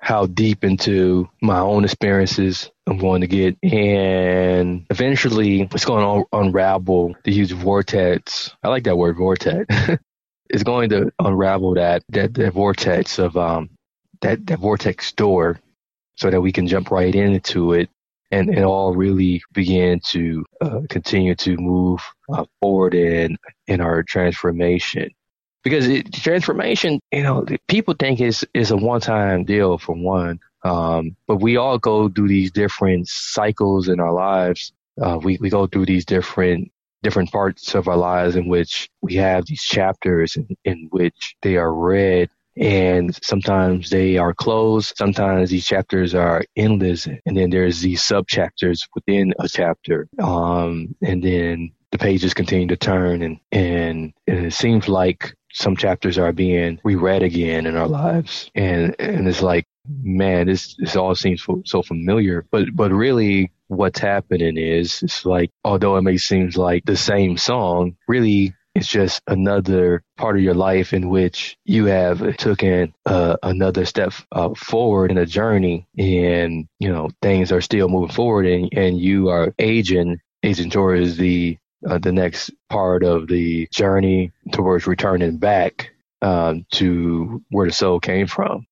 how 0.00 0.26
deep 0.26 0.64
into 0.64 1.28
my 1.40 1.60
own 1.60 1.84
experiences 1.84 2.70
I'm 2.88 2.98
going 2.98 3.20
to 3.20 3.26
get. 3.28 3.56
And 3.62 4.84
eventually 4.90 5.62
it's 5.62 5.84
going 5.84 6.02
to 6.02 6.28
unravel 6.36 7.14
the 7.24 7.32
huge 7.32 7.52
vortex. 7.52 8.50
I 8.62 8.68
like 8.68 8.84
that 8.84 8.98
word 8.98 9.16
vortex. 9.16 9.66
it's 10.50 10.64
going 10.64 10.90
to 10.90 11.12
unravel 11.20 11.74
that, 11.74 12.02
that, 12.08 12.34
that 12.34 12.52
vortex 12.52 13.18
of, 13.18 13.36
um, 13.36 13.70
that, 14.22 14.44
that 14.46 14.58
vortex 14.58 15.12
door 15.12 15.60
so 16.16 16.30
that 16.30 16.40
we 16.40 16.52
can 16.52 16.66
jump 16.66 16.90
right 16.90 17.14
into 17.14 17.72
it 17.72 17.88
and, 18.32 18.48
and 18.48 18.64
all 18.64 18.94
really 18.94 19.42
begin 19.52 20.00
to 20.00 20.44
uh, 20.60 20.80
continue 20.88 21.34
to 21.36 21.56
move 21.56 22.00
uh, 22.32 22.44
forward 22.60 22.94
in, 22.94 23.36
in 23.68 23.80
our 23.80 24.02
transformation 24.02 25.10
because 25.62 25.88
it, 25.88 26.12
transformation, 26.12 27.00
you 27.12 27.22
know, 27.22 27.46
people 27.68 27.94
think 27.98 28.20
is 28.20 28.46
is 28.54 28.70
a 28.70 28.76
one 28.76 29.00
time 29.00 29.44
deal 29.44 29.78
for 29.78 29.94
one, 29.94 30.40
um, 30.64 31.16
but 31.26 31.36
we 31.36 31.56
all 31.56 31.78
go 31.78 32.08
through 32.08 32.28
these 32.28 32.50
different 32.50 33.08
cycles 33.08 33.88
in 33.88 34.00
our 34.00 34.12
lives. 34.12 34.72
Uh, 35.00 35.18
we 35.22 35.38
we 35.40 35.50
go 35.50 35.66
through 35.66 35.86
these 35.86 36.04
different 36.04 36.70
different 37.02 37.32
parts 37.32 37.74
of 37.74 37.88
our 37.88 37.96
lives 37.96 38.36
in 38.36 38.48
which 38.48 38.88
we 39.00 39.14
have 39.14 39.44
these 39.46 39.62
chapters 39.62 40.36
in, 40.36 40.56
in 40.64 40.88
which 40.92 41.34
they 41.42 41.56
are 41.56 41.74
read 41.74 42.30
and 42.56 43.18
sometimes 43.24 43.90
they 43.90 44.18
are 44.18 44.34
closed. 44.34 44.96
Sometimes 44.96 45.50
these 45.50 45.66
chapters 45.66 46.14
are 46.14 46.44
endless, 46.56 47.06
and 47.06 47.36
then 47.36 47.50
there's 47.50 47.80
these 47.80 48.02
sub 48.02 48.26
chapters 48.28 48.86
within 48.94 49.32
a 49.38 49.48
chapter. 49.48 50.08
Um, 50.18 50.94
and 51.02 51.22
then 51.22 51.72
the 51.90 51.98
pages 51.98 52.34
continue 52.34 52.66
to 52.68 52.76
turn, 52.76 53.22
and, 53.22 53.40
and 53.50 54.12
and 54.26 54.46
it 54.46 54.52
seems 54.52 54.88
like 54.88 55.34
some 55.52 55.76
chapters 55.76 56.18
are 56.18 56.32
being 56.32 56.80
reread 56.84 57.22
again 57.22 57.66
in 57.66 57.76
our 57.76 57.88
lives, 57.88 58.50
and 58.54 58.94
and 58.98 59.28
it's 59.28 59.42
like, 59.42 59.66
man, 59.86 60.46
this 60.46 60.74
this 60.78 60.96
all 60.96 61.14
seems 61.14 61.46
so 61.64 61.82
familiar, 61.82 62.44
but 62.50 62.68
but 62.74 62.92
really, 62.92 63.52
what's 63.68 64.00
happening 64.00 64.56
is 64.56 65.02
it's 65.02 65.24
like, 65.24 65.50
although 65.64 65.96
it 65.96 66.02
may 66.02 66.16
seem 66.16 66.50
like 66.56 66.84
the 66.84 66.96
same 66.96 67.36
song, 67.36 67.96
really 68.08 68.54
it's 68.74 68.86
just 68.86 69.20
another 69.26 70.02
part 70.16 70.36
of 70.36 70.42
your 70.42 70.54
life 70.54 70.94
in 70.94 71.10
which 71.10 71.58
you 71.64 71.84
have 71.86 72.36
taken 72.38 72.94
uh, 73.04 73.36
another 73.42 73.84
step 73.84 74.14
uh, 74.32 74.54
forward 74.54 75.10
in 75.10 75.18
a 75.18 75.26
journey. 75.26 75.86
And 75.98 76.66
you 76.78 76.88
know 76.88 77.10
things 77.20 77.52
are 77.52 77.60
still 77.60 77.88
moving 77.88 78.14
forward 78.14 78.46
and, 78.46 78.70
and 78.72 78.98
you 78.98 79.28
are 79.28 79.54
aging. 79.58 80.20
Aging 80.44 80.70
towards 80.70 81.18
the 81.18 81.56
uh, 81.88 81.98
the 81.98 82.12
next 82.12 82.50
part 82.70 83.04
of 83.04 83.28
the 83.28 83.68
journey 83.72 84.32
towards 84.52 84.86
returning 84.86 85.36
back 85.36 85.90
um, 86.22 86.64
to 86.72 87.42
where 87.50 87.66
the 87.66 87.72
soul 87.72 88.00
came 88.00 88.26
from. 88.26 88.66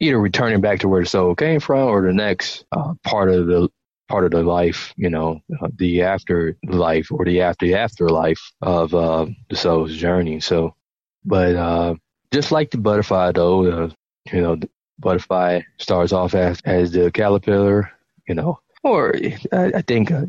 Either 0.00 0.20
returning 0.20 0.60
back 0.60 0.80
to 0.80 0.88
where 0.88 1.02
the 1.02 1.08
soul 1.08 1.34
came 1.34 1.60
from, 1.60 1.88
or 1.88 2.02
the 2.02 2.12
next 2.12 2.64
uh, 2.72 2.94
part 3.02 3.30
of 3.30 3.46
the 3.46 3.68
part 4.08 4.24
of 4.24 4.30
the 4.30 4.42
life, 4.42 4.92
you 4.96 5.10
know, 5.10 5.40
uh, 5.60 5.68
the 5.76 6.02
afterlife 6.02 7.10
or 7.10 7.24
the 7.24 7.40
after 7.40 7.76
afterlife 7.76 8.52
of 8.62 8.94
uh, 8.94 9.26
the 9.48 9.56
soul's 9.56 9.96
journey. 9.96 10.38
So, 10.40 10.74
but 11.24 11.56
uh, 11.56 11.94
just 12.30 12.52
like 12.52 12.70
the 12.70 12.78
butterfly, 12.78 13.32
though, 13.32 13.90
you 14.32 14.40
know, 14.40 14.56
the 14.56 14.68
butterfly 14.98 15.62
starts 15.78 16.12
off 16.12 16.34
as 16.34 16.60
as 16.64 16.92
the 16.92 17.10
caterpillar, 17.10 17.90
you 18.28 18.34
know, 18.34 18.60
or 18.86 19.14
I, 19.52 19.72
I 19.76 19.82
think 19.82 20.12
uh, 20.12 20.22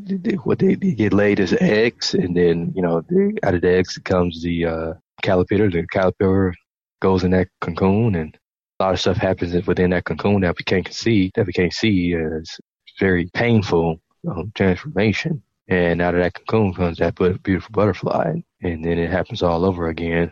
what 0.43 0.59
they, 0.59 0.75
they, 0.75 0.93
get 0.93 1.13
laid 1.13 1.39
is 1.39 1.55
eggs, 1.61 2.13
and 2.13 2.35
then 2.35 2.73
you 2.75 2.81
know 2.81 2.97
out 3.43 3.53
of 3.53 3.61
the 3.61 3.69
eggs 3.69 3.97
comes 4.03 4.41
the 4.41 4.65
uh, 4.65 4.93
caterpillar. 5.21 5.69
The 5.69 5.85
caterpillar 5.87 6.55
goes 6.99 7.23
in 7.23 7.31
that 7.31 7.49
cocoon, 7.61 8.15
and 8.15 8.37
a 8.79 8.83
lot 8.83 8.93
of 8.93 8.99
stuff 8.99 9.17
happens 9.17 9.67
within 9.67 9.91
that 9.91 10.05
cocoon 10.05 10.41
that 10.41 10.57
we 10.57 10.63
can't 10.63 10.91
see. 10.91 11.31
That 11.35 11.45
we 11.45 11.53
can't 11.53 11.73
see 11.73 12.13
is 12.13 12.59
very 12.99 13.29
painful 13.33 14.01
um, 14.27 14.51
transformation. 14.55 15.43
And 15.69 16.01
out 16.01 16.15
of 16.15 16.21
that 16.21 16.33
cocoon 16.33 16.73
comes 16.73 16.97
that 16.97 17.15
beautiful 17.15 17.71
butterfly, 17.71 18.41
and 18.63 18.83
then 18.83 18.97
it 18.97 19.11
happens 19.11 19.43
all 19.43 19.65
over 19.65 19.89
again. 19.89 20.31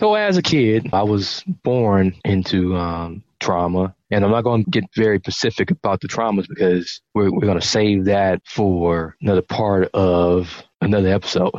So 0.00 0.14
as 0.14 0.36
a 0.36 0.42
kid, 0.42 0.90
I 0.92 1.04
was 1.04 1.42
born 1.62 2.16
into 2.24 2.76
um, 2.76 3.22
trauma. 3.44 3.94
And 4.10 4.24
I'm 4.24 4.30
not 4.30 4.44
going 4.44 4.64
to 4.64 4.70
get 4.70 4.84
very 4.96 5.18
specific 5.18 5.70
about 5.70 6.00
the 6.00 6.08
traumas 6.08 6.48
because 6.48 7.00
we're, 7.14 7.30
we're 7.30 7.46
going 7.46 7.60
to 7.60 7.66
save 7.66 8.06
that 8.06 8.42
for 8.46 9.16
another 9.20 9.42
part 9.42 9.90
of 9.92 10.62
another 10.80 11.08
episode. 11.08 11.52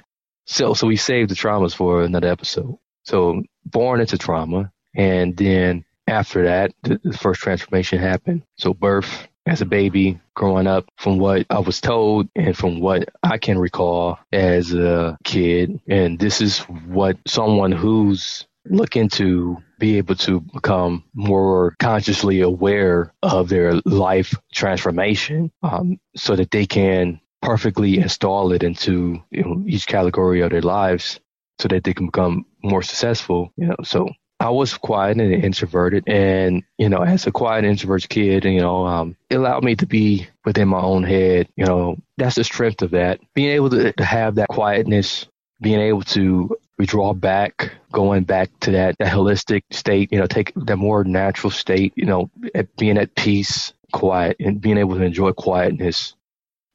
so, 0.46 0.74
so 0.74 0.86
we 0.86 0.96
saved 0.96 1.30
the 1.30 1.34
traumas 1.34 1.74
for 1.74 2.02
another 2.02 2.28
episode. 2.28 2.76
So 3.04 3.42
born 3.64 4.00
into 4.00 4.18
trauma. 4.18 4.72
And 4.94 5.36
then 5.36 5.84
after 6.06 6.44
that, 6.44 6.72
the, 6.82 7.00
the 7.02 7.18
first 7.18 7.40
transformation 7.40 7.98
happened. 7.98 8.42
So 8.56 8.74
birth 8.74 9.28
as 9.46 9.60
a 9.60 9.66
baby 9.66 10.20
growing 10.34 10.66
up 10.66 10.84
from 10.98 11.18
what 11.18 11.46
I 11.50 11.58
was 11.58 11.80
told 11.80 12.28
and 12.36 12.56
from 12.56 12.80
what 12.80 13.08
I 13.22 13.38
can 13.38 13.58
recall 13.58 14.18
as 14.32 14.72
a 14.72 15.18
kid. 15.24 15.80
And 15.88 16.18
this 16.18 16.40
is 16.40 16.60
what 16.60 17.16
someone 17.26 17.72
who's 17.72 18.46
looking 18.66 19.08
to 19.08 19.56
be 19.78 19.98
able 19.98 20.14
to 20.14 20.40
become 20.40 21.04
more 21.14 21.74
consciously 21.78 22.40
aware 22.40 23.12
of 23.22 23.48
their 23.48 23.74
life 23.84 24.34
transformation 24.52 25.50
um, 25.62 25.98
so 26.16 26.36
that 26.36 26.50
they 26.50 26.66
can 26.66 27.20
perfectly 27.40 27.98
install 27.98 28.52
it 28.52 28.62
into 28.62 29.20
you 29.30 29.42
know, 29.42 29.64
each 29.66 29.86
category 29.86 30.40
of 30.40 30.50
their 30.50 30.62
lives 30.62 31.18
so 31.58 31.68
that 31.68 31.82
they 31.84 31.92
can 31.92 32.06
become 32.06 32.46
more 32.62 32.82
successful 32.82 33.52
you 33.56 33.66
know 33.66 33.76
so 33.82 34.08
I 34.42 34.50
was 34.50 34.74
quiet 34.76 35.20
and 35.20 35.32
introverted, 35.32 36.02
and 36.08 36.64
you 36.76 36.88
know, 36.88 37.04
as 37.04 37.28
a 37.28 37.30
quiet 37.30 37.64
introvert 37.64 38.08
kid, 38.08 38.44
you 38.44 38.60
know, 38.60 38.84
um, 38.84 39.16
it 39.30 39.36
allowed 39.36 39.62
me 39.62 39.76
to 39.76 39.86
be 39.86 40.26
within 40.44 40.66
my 40.66 40.80
own 40.80 41.04
head. 41.04 41.48
You 41.54 41.64
know, 41.64 41.96
that's 42.16 42.34
the 42.34 42.42
strength 42.42 42.82
of 42.82 42.90
that. 42.90 43.20
Being 43.34 43.50
able 43.50 43.70
to, 43.70 43.92
to 43.92 44.04
have 44.04 44.34
that 44.34 44.48
quietness, 44.48 45.28
being 45.60 45.78
able 45.78 46.02
to 46.02 46.56
we 46.82 46.86
draw 46.86 47.14
back, 47.14 47.70
going 47.92 48.24
back 48.24 48.50
to 48.58 48.72
that, 48.72 48.96
that 48.98 49.12
holistic 49.12 49.62
state, 49.70 50.08
you 50.10 50.18
know, 50.18 50.26
take 50.26 50.52
that 50.56 50.76
more 50.76 51.04
natural 51.04 51.52
state, 51.52 51.92
you 51.94 52.06
know, 52.06 52.28
at 52.56 52.74
being 52.76 52.98
at 52.98 53.14
peace, 53.14 53.72
quiet, 53.92 54.36
and 54.40 54.60
being 54.60 54.78
able 54.78 54.96
to 54.96 55.04
enjoy 55.04 55.30
quietness, 55.30 56.16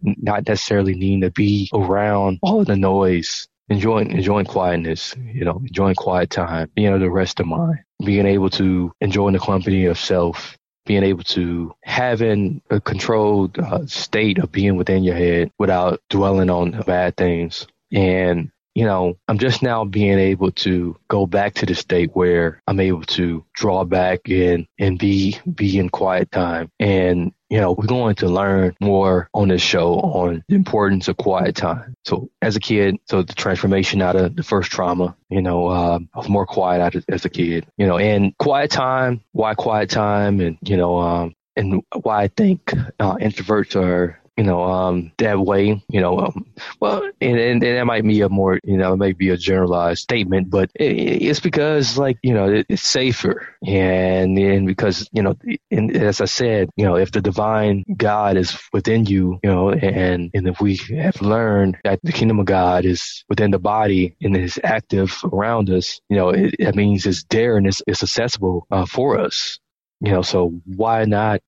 not 0.01 0.47
necessarily 0.47 0.95
needing 0.95 1.19
to 1.19 1.31
be 1.31 1.69
around 1.73 2.39
all 2.41 2.61
of 2.61 2.67
the 2.67 2.77
noise, 2.77 3.49
enjoying 3.67 4.11
enjoying 4.11 4.45
quietness, 4.45 5.13
you 5.17 5.43
know, 5.43 5.61
enjoying 5.67 5.95
quiet 5.95 6.29
time, 6.29 6.71
being 6.73 6.87
able 6.87 6.99
to 6.99 7.09
rest 7.09 7.35
the 7.35 7.43
mind, 7.43 7.79
being 8.05 8.25
able 8.25 8.49
to 8.51 8.93
enjoy 9.01 9.29
the 9.31 9.39
company 9.39 9.87
of 9.87 9.99
self, 9.99 10.57
being 10.85 11.03
able 11.03 11.23
to 11.23 11.75
having 11.83 12.61
a 12.69 12.79
controlled 12.79 13.59
uh, 13.59 13.85
state 13.87 14.37
of 14.37 14.53
being 14.53 14.77
within 14.77 15.03
your 15.03 15.15
head 15.15 15.51
without 15.59 15.99
dwelling 16.09 16.49
on 16.49 16.81
bad 16.87 17.17
things. 17.17 17.67
And 17.91 18.51
you 18.77 18.85
know, 18.85 19.17
I'm 19.27 19.39
just 19.39 19.63
now 19.63 19.85
being 19.85 20.19
able 20.19 20.51
to 20.51 20.95
go 21.07 21.25
back 21.25 21.55
to 21.55 21.65
the 21.65 21.73
state 21.73 22.11
where 22.13 22.61
I'm 22.67 22.79
able 22.79 23.01
to 23.05 23.43
draw 23.53 23.83
back 23.83 24.29
in 24.29 24.67
and 24.77 24.99
be 24.99 25.39
be 25.51 25.79
in 25.79 25.89
quiet 25.89 26.31
time. 26.31 26.69
And 26.79 27.31
you 27.49 27.59
know, 27.59 27.71
we're 27.71 27.87
going 27.87 28.13
to 28.17 28.27
learn 28.27 28.75
more 28.79 29.29
on 29.33 29.47
this 29.47 29.63
show 29.63 29.95
on 29.95 30.43
the 30.47 30.53
importance 30.53 31.07
of 31.07 31.17
quiet 31.17 31.55
time. 31.55 31.95
So 32.05 32.29
as 32.43 32.55
a 32.55 32.59
kid, 32.59 32.97
so 33.05 33.23
the 33.23 33.33
transformation 33.33 33.99
out 34.03 34.15
of 34.15 34.35
the 34.35 34.43
first 34.43 34.69
trauma, 34.69 35.15
you 35.31 35.41
know, 35.41 35.69
I 35.69 35.97
was 36.13 36.29
more 36.29 36.45
quiet 36.45 37.03
as 37.09 37.25
a 37.25 37.29
kid, 37.31 37.65
you 37.77 37.87
know, 37.87 37.97
and 37.97 38.37
quiet 38.37 38.69
time, 38.69 39.21
why 39.31 39.55
quiet 39.55 39.89
time? 39.89 40.39
And, 40.39 40.59
you 40.61 40.77
know, 40.77 40.99
um, 40.99 41.33
and 41.55 41.81
why 42.03 42.23
I 42.23 42.27
think 42.27 42.71
uh, 42.99 43.15
introverts 43.15 43.75
are 43.75 44.19
you 44.37 44.43
know, 44.43 44.63
um, 44.63 45.11
that 45.17 45.39
way, 45.39 45.83
you 45.89 45.99
know, 45.99 46.19
um, 46.19 46.45
well, 46.79 47.03
and, 47.21 47.39
and, 47.39 47.63
and 47.63 47.77
that 47.77 47.85
might 47.85 48.03
be 48.03 48.21
a 48.21 48.29
more, 48.29 48.59
you 48.63 48.77
know, 48.77 48.93
it 48.93 48.97
might 48.97 49.17
be 49.17 49.29
a 49.31 49.37
generalized 49.37 50.01
statement, 50.03 50.49
but 50.49 50.69
it, 50.75 50.95
it's 51.23 51.39
because 51.39 51.97
like, 51.97 52.19
you 52.21 52.33
know, 52.33 52.47
it, 52.47 52.67
it's 52.69 52.83
safer. 52.83 53.47
And, 53.65 54.37
and 54.37 54.67
because, 54.67 55.09
you 55.11 55.23
know, 55.23 55.35
and 55.71 55.95
as 55.97 56.21
I 56.21 56.25
said, 56.25 56.69
you 56.77 56.85
know, 56.85 56.95
if 56.95 57.11
the 57.11 57.21
divine 57.21 57.83
God 57.97 58.37
is 58.37 58.57
within 58.71 59.05
you, 59.05 59.39
you 59.43 59.49
know, 59.49 59.71
and, 59.71 60.29
and 60.33 60.47
if 60.47 60.61
we 60.61 60.77
have 60.95 61.19
learned 61.21 61.77
that 61.83 61.99
the 62.03 62.11
kingdom 62.11 62.39
of 62.39 62.45
God 62.45 62.85
is 62.85 63.25
within 63.29 63.51
the 63.51 63.59
body 63.59 64.15
and 64.21 64.37
is 64.37 64.59
active 64.63 65.19
around 65.33 65.69
us, 65.71 65.99
you 66.09 66.15
know, 66.15 66.29
it, 66.29 66.55
it 66.59 66.75
means 66.75 67.07
it's 67.07 67.23
there 67.29 67.57
and 67.57 67.65
it's, 67.67 67.81
it's 67.87 68.03
accessible 68.03 68.67
uh, 68.71 68.85
for 68.85 69.19
us 69.19 69.59
you 70.01 70.11
know 70.11 70.21
so 70.21 70.49
why 70.65 71.05
not 71.05 71.41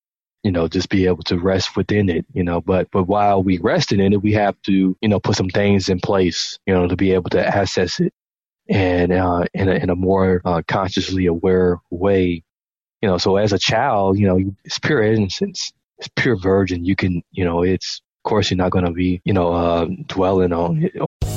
you 0.43 0.51
know, 0.51 0.67
just 0.67 0.89
be 0.89 1.05
able 1.05 1.23
to 1.23 1.37
rest 1.37 1.75
within 1.75 2.09
it, 2.09 2.25
you 2.33 2.43
know, 2.43 2.61
but, 2.61 2.89
but 2.91 3.03
while 3.03 3.43
we 3.43 3.57
resting 3.57 3.99
in 3.99 4.13
it, 4.13 4.21
we 4.21 4.33
have 4.33 4.55
to, 4.63 4.95
you 5.01 5.09
know, 5.09 5.19
put 5.19 5.35
some 5.35 5.49
things 5.49 5.89
in 5.89 5.99
place, 5.99 6.57
you 6.65 6.73
know, 6.73 6.87
to 6.87 6.95
be 6.95 7.11
able 7.11 7.29
to 7.29 7.45
access 7.45 7.99
it 7.99 8.13
and, 8.69 9.11
uh, 9.11 9.43
in 9.53 9.67
a, 9.67 9.73
in 9.73 9.89
a 9.89 9.95
more, 9.95 10.41
uh, 10.45 10.61
consciously 10.67 11.25
aware 11.25 11.79
way, 11.89 12.43
you 13.01 13.09
know, 13.09 13.17
so 13.17 13.37
as 13.37 13.53
a 13.53 13.59
child, 13.59 14.17
you 14.17 14.27
know, 14.27 14.39
it's 14.63 14.79
pure 14.79 15.01
innocence, 15.01 15.73
it's 15.97 16.09
pure 16.15 16.37
virgin. 16.37 16.85
You 16.85 16.95
can, 16.95 17.21
you 17.31 17.43
know, 17.43 17.63
it's, 17.63 18.01
of 18.23 18.29
course, 18.29 18.49
you're 18.49 18.57
not 18.57 18.71
going 18.71 18.85
to 18.85 18.91
be, 18.91 19.21
you 19.25 19.33
know, 19.33 19.53
uh, 19.53 19.87
dwelling 20.05 20.53
on. 20.53 20.89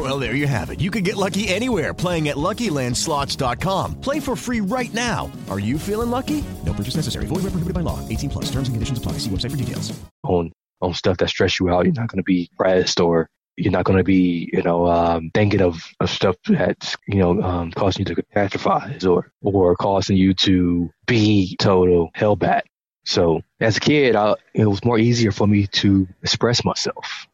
Well, 0.00 0.18
there 0.18 0.34
you 0.34 0.46
have 0.46 0.70
it. 0.70 0.80
You 0.80 0.90
can 0.90 1.04
get 1.04 1.18
lucky 1.18 1.46
anywhere 1.48 1.92
playing 1.92 2.30
at 2.30 2.36
LuckyLandSlots.com. 2.36 4.00
Play 4.00 4.18
for 4.18 4.34
free 4.34 4.62
right 4.62 4.92
now. 4.94 5.30
Are 5.50 5.58
you 5.58 5.78
feeling 5.78 6.08
lucky? 6.08 6.42
No 6.64 6.72
purchase 6.72 6.96
necessary. 6.96 7.26
Void 7.26 7.42
where 7.42 7.50
prohibited 7.50 7.74
by 7.74 7.82
law. 7.82 8.00
18 8.08 8.30
plus. 8.30 8.46
Terms 8.46 8.68
and 8.68 8.76
conditions 8.76 8.96
apply. 8.96 9.18
See 9.18 9.28
website 9.28 9.50
for 9.50 9.58
details. 9.58 9.92
On 10.24 10.50
on 10.80 10.94
stuff 10.94 11.18
that 11.18 11.28
stress 11.28 11.60
you 11.60 11.68
out, 11.68 11.84
you're 11.84 11.92
not 11.92 12.08
going 12.08 12.16
to 12.16 12.22
be 12.22 12.48
pressed 12.56 12.98
or 12.98 13.28
you're 13.58 13.72
not 13.72 13.84
going 13.84 13.98
to 13.98 14.04
be, 14.04 14.48
you 14.50 14.62
know, 14.62 14.86
um, 14.86 15.30
thinking 15.34 15.60
of, 15.60 15.82
of 16.00 16.08
stuff 16.08 16.36
that's, 16.48 16.96
you 17.06 17.18
know, 17.18 17.42
um, 17.42 17.70
causing 17.72 18.06
you 18.06 18.14
to 18.14 18.22
catastrophize 18.22 19.06
or, 19.06 19.30
or 19.42 19.76
causing 19.76 20.16
you 20.16 20.32
to 20.32 20.88
be 21.06 21.54
total 21.58 22.08
hellbat. 22.16 22.62
So 23.04 23.42
as 23.60 23.76
a 23.76 23.80
kid, 23.80 24.16
I, 24.16 24.36
it 24.54 24.64
was 24.64 24.82
more 24.82 24.98
easier 24.98 25.30
for 25.30 25.46
me 25.46 25.66
to 25.66 26.08
express 26.22 26.64
myself. 26.64 27.26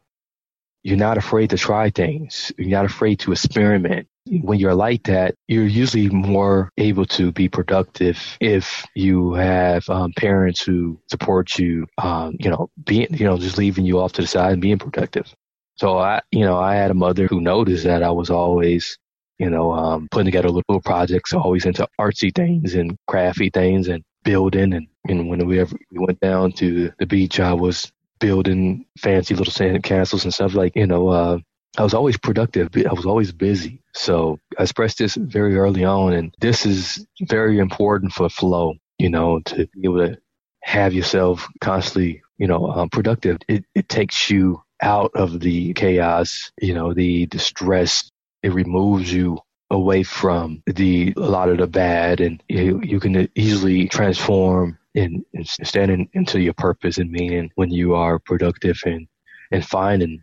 You're 0.87 0.97
not 0.97 1.19
afraid 1.19 1.51
to 1.51 1.57
try 1.57 1.91
things. 1.91 2.53
You're 2.57 2.69
not 2.69 2.85
afraid 2.85 3.19
to 3.21 3.33
experiment. 3.33 4.07
When 4.29 4.61
you're 4.61 4.73
like 4.73 5.03
that, 5.05 5.35
you're 5.49 5.67
usually 5.67 6.09
more 6.11 6.71
able 6.79 7.07
to 7.07 7.33
be 7.33 7.49
productive 7.49 8.39
if 8.41 8.87
you 8.95 9.35
have 9.35 9.89
um, 9.91 10.13
parents 10.17 10.63
who 10.63 11.01
support 11.11 11.59
you, 11.59 11.89
um, 11.99 12.37
you 12.39 12.51
know, 12.51 12.71
being, 12.85 13.09
you 13.11 13.27
know, 13.27 13.37
just 13.37 13.59
leaving 13.59 13.85
you 13.85 13.99
off 13.99 14.13
to 14.13 14.23
the 14.23 14.29
side 14.29 14.53
and 14.53 14.63
being 14.63 14.79
productive. 14.79 15.27
So 15.75 15.99
I, 15.99 16.21
you 16.31 16.45
know, 16.45 16.57
I 16.57 16.77
had 16.77 16.93
a 16.93 16.95
mother 16.95 17.27
who 17.27 17.41
noticed 17.41 17.83
that 17.83 18.05
I 18.05 18.13
was 18.13 18.31
always, 18.31 18.97
you 19.41 19.51
know, 19.51 19.73
um, 19.73 20.07
putting 20.13 20.27
together 20.27 20.51
little 20.51 20.81
projects, 20.81 21.33
always 21.33 21.67
into 21.67 21.89
artsy 22.01 22.33
things 22.33 22.77
and 22.77 22.97
crafty 23.09 23.51
things 23.51 23.89
and 23.89 24.05
building. 24.23 24.73
And, 24.73 24.87
and 25.09 25.29
when 25.29 25.45
we 25.49 25.59
ever, 25.59 25.77
we 25.91 25.99
went 25.99 26.21
down 26.21 26.53
to 26.53 26.93
the 26.97 27.07
beach, 27.07 27.41
I 27.41 27.55
was 27.55 27.91
building 28.19 28.87
fancy 28.99 29.35
little 29.35 29.53
sand 29.53 29.83
castles 29.83 30.25
and 30.25 30.33
stuff 30.33 30.55
like, 30.55 30.75
you 30.77 30.87
know, 30.87 31.09
uh, 31.09 31.39
I 31.79 31.83
was 31.83 31.95
always 31.95 32.17
productive. 32.17 32.71
I 32.75 32.93
was 32.93 33.07
always 33.07 33.33
busy. 33.33 33.83
So 33.95 34.39
I 34.59 34.63
expressed 34.63 34.99
this 34.99 35.15
very 35.15 35.57
early 35.57 35.85
on. 35.85 36.13
And 36.15 36.35
this 36.41 36.65
is 36.65 37.07
very 37.23 37.59
important 37.59 38.13
for 38.13 38.29
flow, 38.29 38.75
you 38.99 39.11
know, 39.11 39.41
to 39.41 39.67
be 39.67 39.81
able 39.85 40.07
to 40.07 40.19
have 40.63 40.95
yourself 40.95 41.47
constantly, 41.61 42.23
you 42.39 42.47
know, 42.47 42.71
um, 42.71 42.89
productive. 42.89 43.39
It, 43.49 43.65
it 43.75 43.89
takes 43.89 44.31
you 44.31 44.63
out 44.81 45.11
of 45.15 45.41
the 45.41 45.75
chaos, 45.75 46.51
you 46.61 46.75
know, 46.75 46.95
the, 46.95 47.27
distress. 47.27 48.11
It 48.43 48.53
removes 48.53 49.13
you 49.13 49.39
away 49.71 50.03
from 50.03 50.63
the 50.67 51.13
a 51.17 51.21
lot 51.21 51.49
of 51.49 51.59
the 51.59 51.67
bad, 51.67 52.21
and 52.21 52.43
you, 52.49 52.81
you 52.83 53.01
can 53.01 53.29
easily 53.35 53.89
transform 53.89 54.79
and, 54.95 55.25
and 55.35 55.47
stand 55.47 55.91
in, 55.91 56.09
into 56.13 56.41
your 56.41 56.55
purpose 56.55 56.99
and 56.99 57.11
meaning 57.11 57.51
when 57.55 57.71
you 57.71 57.95
are 57.95 58.19
productive 58.19 58.79
and 58.85 59.07
and 59.53 59.65
finding, 59.65 60.23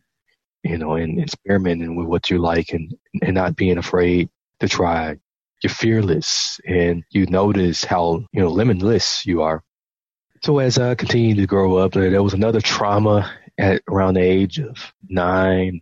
you 0.63 0.77
know, 0.77 0.95
and 0.95 1.21
experimenting 1.21 1.95
with 1.95 2.07
what 2.07 2.29
you 2.29 2.39
like 2.39 2.71
and 2.71 2.93
and 3.21 3.35
not 3.35 3.55
being 3.55 3.77
afraid 3.77 4.29
to 4.59 4.67
try. 4.67 5.17
You're 5.61 5.69
fearless, 5.69 6.59
and 6.67 7.03
you 7.09 7.25
notice 7.25 7.85
how 7.85 8.25
you 8.33 8.41
know 8.41 8.49
limitless 8.49 9.25
you 9.25 9.43
are. 9.43 9.63
So 10.43 10.59
as 10.59 10.77
I 10.77 10.95
continued 10.95 11.37
to 11.37 11.47
grow 11.47 11.77
up, 11.77 11.93
there 11.93 12.21
was 12.21 12.33
another 12.33 12.59
trauma 12.59 13.33
at 13.57 13.81
around 13.89 14.15
the 14.15 14.21
age 14.21 14.59
of 14.59 14.75
nine, 15.07 15.79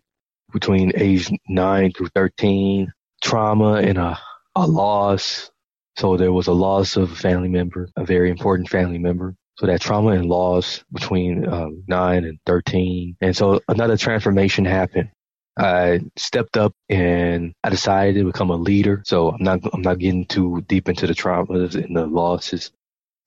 between 0.52 0.92
age 0.94 1.32
nine 1.48 1.92
through 1.92 2.08
13, 2.14 2.92
trauma 3.22 3.74
and 3.74 3.98
a, 3.98 4.18
a 4.56 4.66
loss. 4.66 5.50
So 5.96 6.16
there 6.16 6.32
was 6.32 6.48
a 6.48 6.52
loss 6.52 6.96
of 6.96 7.12
a 7.12 7.14
family 7.14 7.48
member, 7.48 7.88
a 7.96 8.04
very 8.04 8.30
important 8.30 8.68
family 8.68 8.98
member. 8.98 9.34
So 9.58 9.66
that 9.66 9.80
trauma 9.80 10.10
and 10.10 10.26
loss 10.26 10.82
between 10.92 11.46
um, 11.46 11.84
nine 11.86 12.24
and 12.24 12.38
13. 12.46 13.16
And 13.20 13.36
so 13.36 13.60
another 13.68 13.96
transformation 13.96 14.64
happened. 14.64 15.10
I 15.58 16.00
stepped 16.16 16.56
up 16.56 16.72
and 16.88 17.52
I 17.62 17.68
decided 17.68 18.16
to 18.16 18.24
become 18.24 18.50
a 18.50 18.56
leader. 18.56 19.02
So 19.04 19.30
I'm 19.30 19.42
not, 19.44 19.60
I'm 19.72 19.82
not 19.82 19.98
getting 19.98 20.24
too 20.24 20.62
deep 20.66 20.88
into 20.88 21.06
the 21.06 21.14
traumas 21.14 21.74
and 21.74 21.94
the 21.94 22.06
losses. 22.06 22.72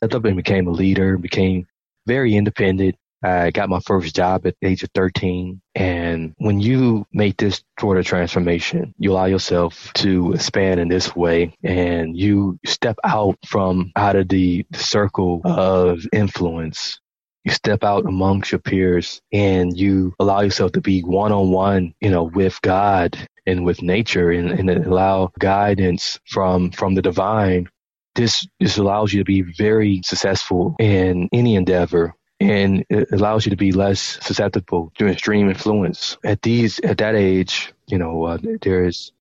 I 0.02 0.08
Stepped 0.08 0.16
up 0.16 0.26
and 0.26 0.36
became 0.36 0.68
a 0.68 0.72
leader, 0.72 1.18
became 1.18 1.68
very 2.08 2.36
independent, 2.36 2.96
I 3.24 3.52
got 3.52 3.70
my 3.70 3.80
first 3.80 4.16
job 4.16 4.46
at 4.46 4.56
the 4.62 4.68
age 4.68 4.84
of 4.84 4.90
13. 4.94 5.62
And 5.76 6.34
when 6.38 6.60
you 6.60 7.06
make 7.12 7.38
this 7.38 7.64
sort 7.80 7.98
of 7.98 8.06
transformation, 8.06 8.94
you 8.98 9.12
allow 9.12 9.26
yourself 9.26 9.92
to 9.96 10.34
expand 10.34 10.80
in 10.80 10.88
this 10.88 11.16
way 11.16 11.56
and 11.64 12.16
you 12.18 12.60
step 12.66 12.98
out 13.04 13.38
from 13.46 13.92
out 13.96 14.16
of 14.16 14.30
the, 14.30 14.66
circle 14.74 15.42
of 15.46 16.06
influence. 16.14 17.00
You 17.44 17.52
step 17.52 17.84
out 17.84 18.06
amongst 18.06 18.52
your 18.52 18.60
peers 18.60 19.22
and 19.32 19.78
you 19.78 20.14
allow 20.20 20.42
yourself 20.42 20.72
to 20.74 20.82
be 20.82 21.02
one 21.02 21.32
on 21.32 21.52
one, 21.52 21.94
you 22.02 22.10
know, 22.10 22.24
with 22.24 22.60
God 22.62 23.18
and 23.46 23.66
with 23.66 23.82
nature 23.82 24.32
and, 24.32 24.52
and 24.52 24.70
allow 24.70 25.32
guidance 25.40 26.20
from, 26.28 26.72
from 26.72 26.96
the 26.96 27.02
divine 27.02 27.68
this 28.16 28.48
this 28.62 28.78
allows 28.78 29.14
you 29.14 29.20
to 29.20 29.26
be 29.26 29.42
very 29.42 30.02
successful 30.04 30.74
in 30.80 31.28
any 31.34 31.56
endeavor 31.56 32.16
and 32.46 32.86
it 32.90 33.12
allows 33.12 33.46
you 33.46 33.50
to 33.50 33.56
be 33.56 33.72
less 33.72 34.20
susceptible 34.22 34.92
to 34.98 35.08
extreme 35.08 35.50
influence. 35.50 36.18
At 36.24 36.42
these, 36.42 36.80
at 36.80 36.98
that 37.00 37.16
age, 37.16 37.74
you 37.88 37.98
know, 37.98 38.24
uh, 38.24 38.38
there's 38.62 39.12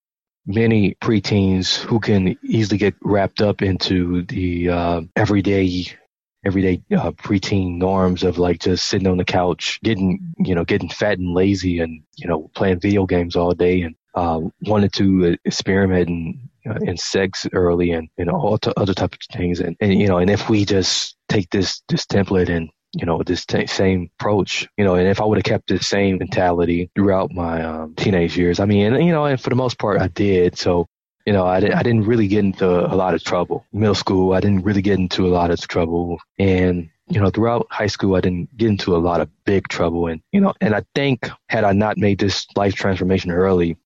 many 0.47 0.95
preteens 1.03 1.77
who 1.77 2.01
can 2.01 2.37
easily 2.45 2.79
get 2.79 2.95
wrapped 3.01 3.41
up 3.41 3.63
into 3.63 4.23
the 4.23 4.69
uh, 4.69 5.01
everyday 5.17 5.87
everyday 6.45 6.83
uh, 6.95 7.11
preteen 7.13 7.79
norms 7.79 8.23
of 8.23 8.37
like 8.37 8.61
just 8.61 8.87
sitting 8.87 9.09
on 9.09 9.17
the 9.17 9.25
couch, 9.25 9.81
getting 9.83 10.35
you 10.39 10.55
know 10.55 10.65
getting 10.65 10.89
fat 10.89 11.19
and 11.19 11.35
lazy, 11.35 11.81
and 11.81 12.03
you 12.17 12.29
know 12.29 12.51
playing 12.55 12.81
video 12.81 13.07
games 13.07 13.37
all 13.37 13.55
day, 13.55 13.83
and 13.83 13.95
uh, 14.15 14.41
wanted 14.63 14.93
to 14.93 15.37
experiment 15.45 16.09
in, 16.09 16.51
uh, 16.71 16.97
sex 16.97 17.47
early, 17.53 17.93
and 17.93 18.09
and 18.19 18.31
all 18.31 18.59
t- 18.59 18.73
other 18.77 18.95
types 18.95 19.27
of 19.31 19.37
things, 19.37 19.61
and, 19.61 19.77
and 19.81 19.95
you 19.95 20.09
know, 20.09 20.19
and 20.19 20.31
if 20.31 20.51
we 20.51 20.65
just 20.65 21.17
take 21.29 21.49
this 21.51 21.83
this 21.89 22.05
template 22.07 22.51
and 22.51 22.69
you 22.95 23.07
know, 23.07 23.23
this 23.23 23.45
t- 23.45 23.67
same 23.67 24.11
approach, 24.19 24.69
you 24.77 24.85
know, 24.85 24.95
and 24.95 25.09
if 25.09 25.21
I 25.21 25.25
would 25.25 25.39
have 25.39 25.45
kept 25.45 25.69
the 25.69 25.83
same 25.83 26.19
mentality 26.19 26.91
throughout 26.95 27.33
my 27.33 27.63
um, 27.63 27.95
teenage 27.97 28.37
years, 28.37 28.61
I 28.61 28.65
mean, 28.65 28.95
and, 28.95 29.05
you 29.05 29.13
know, 29.13 29.25
and 29.25 29.41
for 29.41 29.51
the 29.51 29.57
most 29.57 29.79
part, 29.79 30.01
I 30.01 30.09
did. 30.09 30.57
So, 30.57 30.87
you 31.27 31.33
know, 31.33 31.45
I, 31.45 31.57
I 31.57 31.83
didn't 31.83 32.05
really 32.05 32.29
get 32.29 32.45
into 32.45 32.69
a 32.69 32.95
lot 32.95 33.15
of 33.15 33.25
trouble. 33.25 33.67
Middle 33.73 33.95
school, 33.95 34.35
I 34.35 34.41
didn't 34.41 34.65
really 34.65 34.83
get 34.83 34.99
into 34.99 35.27
a 35.27 35.33
lot 35.33 35.51
of 35.51 35.61
trouble. 35.67 36.19
And, 36.39 36.91
you 37.09 37.21
know, 37.21 37.31
throughout 37.31 37.67
high 37.71 37.87
school, 37.87 38.15
I 38.15 38.21
didn't 38.21 38.57
get 38.57 38.69
into 38.69 38.97
a 38.97 38.99
lot 38.99 39.21
of 39.21 39.29
big 39.45 39.69
trouble. 39.69 40.07
And, 40.07 40.21
you 40.33 40.41
know, 40.41 40.55
and 40.61 40.75
I 40.75 40.85
think 40.95 41.31
had 41.49 41.65
I 41.65 41.73
not 41.73 41.99
made 41.99 42.19
this 42.19 42.47
life 42.57 42.75
transformation 42.75 43.31
early, 43.31 43.77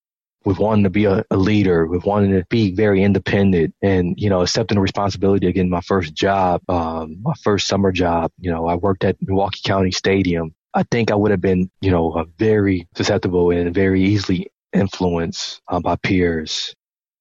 with 0.45 0.59
wanting 0.59 0.83
to 0.83 0.89
be 0.89 1.05
a, 1.05 1.23
a, 1.31 1.37
leader, 1.37 1.85
with 1.85 2.05
wanting 2.05 2.31
to 2.31 2.45
be 2.49 2.71
very 2.73 3.03
independent 3.03 3.73
and, 3.81 4.15
you 4.17 4.29
know, 4.29 4.41
accepting 4.41 4.75
the 4.75 4.81
responsibility 4.81 5.51
getting 5.51 5.69
my 5.69 5.81
first 5.81 6.13
job, 6.13 6.61
um, 6.69 7.17
my 7.21 7.33
first 7.43 7.67
summer 7.67 7.91
job. 7.91 8.31
You 8.39 8.51
know, 8.51 8.67
I 8.67 8.75
worked 8.75 9.03
at 9.03 9.17
Milwaukee 9.21 9.61
County 9.63 9.91
Stadium. 9.91 10.53
I 10.73 10.83
think 10.83 11.11
I 11.11 11.15
would 11.15 11.31
have 11.31 11.41
been, 11.41 11.69
you 11.81 11.91
know, 11.91 12.25
very 12.37 12.87
susceptible 12.95 13.51
and 13.51 13.73
very 13.73 14.01
easily 14.01 14.51
influenced 14.73 15.61
uh, 15.67 15.79
by 15.79 15.95
peers. 15.97 16.73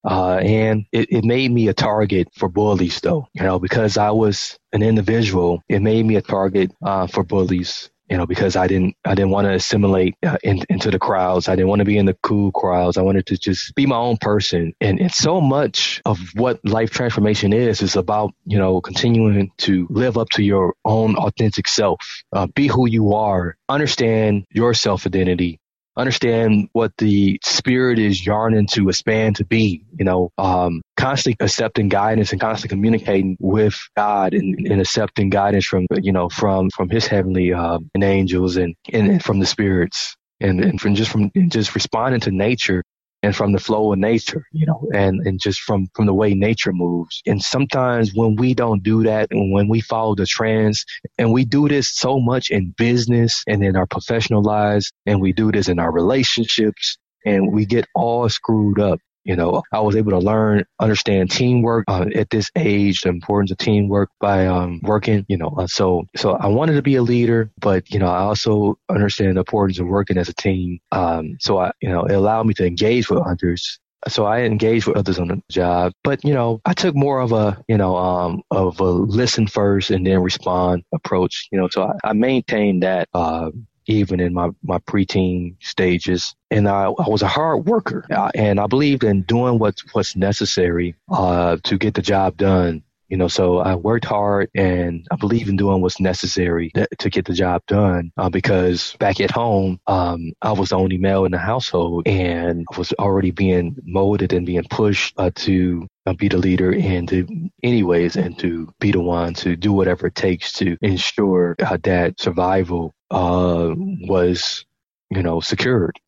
Uh, 0.04 0.36
and 0.36 0.84
it, 0.92 1.10
it 1.10 1.24
made 1.24 1.50
me 1.50 1.68
a 1.68 1.74
target 1.74 2.28
for 2.34 2.48
bullies 2.48 3.00
though, 3.00 3.26
you 3.34 3.42
know, 3.42 3.58
because 3.58 3.98
I 3.98 4.10
was 4.10 4.56
an 4.72 4.82
individual, 4.82 5.62
it 5.68 5.80
made 5.80 6.06
me 6.06 6.16
a 6.16 6.22
target, 6.22 6.70
uh, 6.82 7.08
for 7.08 7.24
bullies 7.24 7.90
you 8.10 8.16
know, 8.16 8.26
because 8.26 8.56
I 8.56 8.66
didn't, 8.66 8.96
I 9.04 9.14
didn't 9.14 9.30
want 9.30 9.46
to 9.46 9.54
assimilate 9.54 10.14
uh, 10.24 10.38
in, 10.42 10.62
into 10.68 10.90
the 10.90 10.98
crowds. 10.98 11.48
I 11.48 11.56
didn't 11.56 11.68
want 11.68 11.80
to 11.80 11.84
be 11.84 11.98
in 11.98 12.06
the 12.06 12.16
cool 12.22 12.52
crowds. 12.52 12.96
I 12.96 13.02
wanted 13.02 13.26
to 13.26 13.38
just 13.38 13.74
be 13.74 13.86
my 13.86 13.96
own 13.96 14.16
person. 14.16 14.72
And 14.80 15.00
it's 15.00 15.18
so 15.18 15.40
much 15.40 16.00
of 16.04 16.18
what 16.34 16.64
life 16.64 16.90
transformation 16.90 17.52
is, 17.52 17.82
is 17.82 17.96
about, 17.96 18.32
you 18.44 18.58
know, 18.58 18.80
continuing 18.80 19.50
to 19.58 19.86
live 19.90 20.16
up 20.16 20.28
to 20.30 20.42
your 20.42 20.74
own 20.84 21.16
authentic 21.16 21.68
self, 21.68 22.00
uh, 22.32 22.46
be 22.54 22.66
who 22.66 22.88
you 22.88 23.14
are, 23.14 23.56
understand 23.68 24.44
your 24.50 24.74
self 24.74 25.06
identity, 25.06 25.60
understand 25.96 26.68
what 26.72 26.92
the 26.98 27.38
spirit 27.44 27.98
is 27.98 28.24
yearning 28.24 28.66
to 28.68 28.88
expand 28.88 29.36
to 29.36 29.44
be, 29.44 29.84
you 29.98 30.04
know, 30.04 30.30
um, 30.38 30.80
constantly 30.98 31.36
accepting 31.44 31.88
guidance 31.88 32.32
and 32.32 32.40
constantly 32.40 32.76
communicating 32.76 33.36
with 33.40 33.78
God 33.96 34.34
and, 34.34 34.66
and 34.66 34.80
accepting 34.80 35.30
guidance 35.30 35.64
from, 35.64 35.86
you 36.02 36.12
know, 36.12 36.28
from, 36.28 36.68
from 36.70 36.90
his 36.90 37.06
heavenly, 37.06 37.52
uh, 37.52 37.78
and 37.94 38.04
angels 38.04 38.56
and, 38.56 38.74
and 38.92 39.22
from 39.22 39.38
the 39.38 39.46
spirits 39.46 40.16
and, 40.40 40.62
and 40.62 40.80
from 40.80 40.94
just 40.96 41.10
from 41.10 41.30
just 41.48 41.74
responding 41.74 42.20
to 42.20 42.32
nature 42.32 42.82
and 43.22 43.34
from 43.34 43.52
the 43.52 43.58
flow 43.58 43.92
of 43.92 43.98
nature, 43.98 44.44
you 44.52 44.66
know, 44.66 44.88
and, 44.92 45.26
and 45.26 45.40
just 45.40 45.60
from, 45.60 45.86
from 45.94 46.06
the 46.06 46.14
way 46.14 46.34
nature 46.34 46.72
moves. 46.72 47.22
And 47.26 47.40
sometimes 47.42 48.12
when 48.14 48.36
we 48.36 48.54
don't 48.54 48.82
do 48.82 49.02
that 49.04 49.28
and 49.30 49.52
when 49.52 49.68
we 49.68 49.80
follow 49.80 50.14
the 50.14 50.26
trends 50.26 50.84
and 51.16 51.32
we 51.32 51.44
do 51.44 51.68
this 51.68 51.94
so 51.94 52.20
much 52.20 52.50
in 52.50 52.74
business 52.76 53.42
and 53.46 53.64
in 53.64 53.76
our 53.76 53.86
professional 53.86 54.42
lives 54.42 54.92
and 55.06 55.20
we 55.20 55.32
do 55.32 55.52
this 55.52 55.68
in 55.68 55.78
our 55.78 55.92
relationships 55.92 56.98
and 57.24 57.52
we 57.52 57.66
get 57.66 57.86
all 57.94 58.28
screwed 58.28 58.80
up 58.80 59.00
you 59.28 59.36
know, 59.36 59.62
I 59.72 59.80
was 59.80 59.94
able 59.94 60.12
to 60.12 60.18
learn, 60.18 60.64
understand 60.80 61.30
teamwork 61.30 61.84
uh, 61.86 62.06
at 62.14 62.30
this 62.30 62.50
age, 62.56 63.02
the 63.02 63.10
importance 63.10 63.50
of 63.50 63.58
teamwork 63.58 64.10
by 64.20 64.46
um, 64.46 64.80
working. 64.82 65.26
You 65.28 65.36
know, 65.36 65.54
uh, 65.58 65.66
so 65.66 66.06
so 66.16 66.32
I 66.32 66.46
wanted 66.46 66.74
to 66.74 66.82
be 66.82 66.96
a 66.96 67.02
leader, 67.02 67.50
but 67.60 67.88
you 67.90 67.98
know, 67.98 68.06
I 68.06 68.20
also 68.20 68.78
understand 68.88 69.36
the 69.36 69.40
importance 69.40 69.78
of 69.78 69.86
working 69.86 70.16
as 70.16 70.30
a 70.30 70.34
team. 70.34 70.80
Um, 70.92 71.36
so 71.40 71.58
I, 71.58 71.72
you 71.82 71.90
know, 71.90 72.04
it 72.04 72.14
allowed 72.14 72.46
me 72.46 72.54
to 72.54 72.66
engage 72.66 73.10
with 73.10 73.20
others 73.20 73.78
so 74.06 74.26
I 74.26 74.42
engaged 74.42 74.86
with 74.86 74.96
others 74.96 75.18
on 75.18 75.28
the 75.28 75.42
job, 75.50 75.92
but 76.04 76.24
you 76.24 76.32
know, 76.32 76.60
I 76.64 76.72
took 76.72 76.94
more 76.94 77.20
of 77.20 77.32
a, 77.32 77.62
you 77.68 77.76
know, 77.76 77.96
um, 77.96 78.42
of 78.50 78.78
a 78.80 78.84
listen 78.84 79.46
first 79.46 79.90
and 79.90 80.06
then 80.06 80.20
respond 80.20 80.84
approach, 80.94 81.48
you 81.50 81.58
know, 81.58 81.68
so 81.68 81.82
I, 81.82 82.10
I 82.10 82.12
maintained 82.12 82.84
that, 82.84 83.08
uh, 83.12 83.50
even 83.88 84.20
in 84.20 84.32
my, 84.32 84.50
my 84.62 84.78
preteen 84.78 85.56
stages. 85.60 86.34
And 86.50 86.68
I, 86.68 86.84
I 86.84 87.08
was 87.08 87.22
a 87.22 87.28
hard 87.28 87.66
worker 87.66 88.06
uh, 88.10 88.30
and 88.34 88.60
I 88.60 88.66
believed 88.66 89.02
in 89.02 89.22
doing 89.22 89.58
what's, 89.58 89.82
what's 89.94 90.14
necessary, 90.14 90.94
uh, 91.10 91.56
to 91.64 91.78
get 91.78 91.94
the 91.94 92.02
job 92.02 92.36
done. 92.36 92.84
You 93.08 93.16
know, 93.16 93.28
so 93.28 93.56
I 93.56 93.74
worked 93.74 94.04
hard 94.04 94.50
and 94.54 95.06
I 95.10 95.16
believe 95.16 95.48
in 95.48 95.56
doing 95.56 95.80
what's 95.80 95.98
necessary 95.98 96.70
to, 96.74 96.86
to 96.98 97.08
get 97.08 97.24
the 97.24 97.32
job 97.32 97.62
done. 97.66 98.12
Uh, 98.18 98.28
because 98.28 98.94
back 98.98 99.18
at 99.20 99.30
home, 99.30 99.80
um, 99.86 100.34
I 100.42 100.52
was 100.52 100.68
the 100.68 100.76
only 100.76 100.98
male 100.98 101.24
in 101.24 101.32
the 101.32 101.38
household 101.38 102.06
and 102.06 102.66
I 102.70 102.78
was 102.78 102.92
already 102.98 103.30
being 103.30 103.76
molded 103.82 104.34
and 104.34 104.44
being 104.44 104.64
pushed 104.68 105.14
uh, 105.16 105.30
to 105.36 105.88
uh, 106.04 106.12
be 106.12 106.28
the 106.28 106.36
leader 106.36 106.74
and 106.74 107.08
to 107.08 107.50
anyways 107.62 108.16
and 108.16 108.38
to 108.40 108.70
be 108.78 108.92
the 108.92 109.00
one 109.00 109.32
to 109.34 109.56
do 109.56 109.72
whatever 109.72 110.08
it 110.08 110.14
takes 110.14 110.52
to 110.54 110.76
ensure 110.82 111.56
uh, 111.64 111.78
that 111.84 112.20
survival 112.20 112.92
uh, 113.10 113.74
was, 113.76 114.64
you 115.10 115.22
know, 115.22 115.40
secured. 115.40 115.98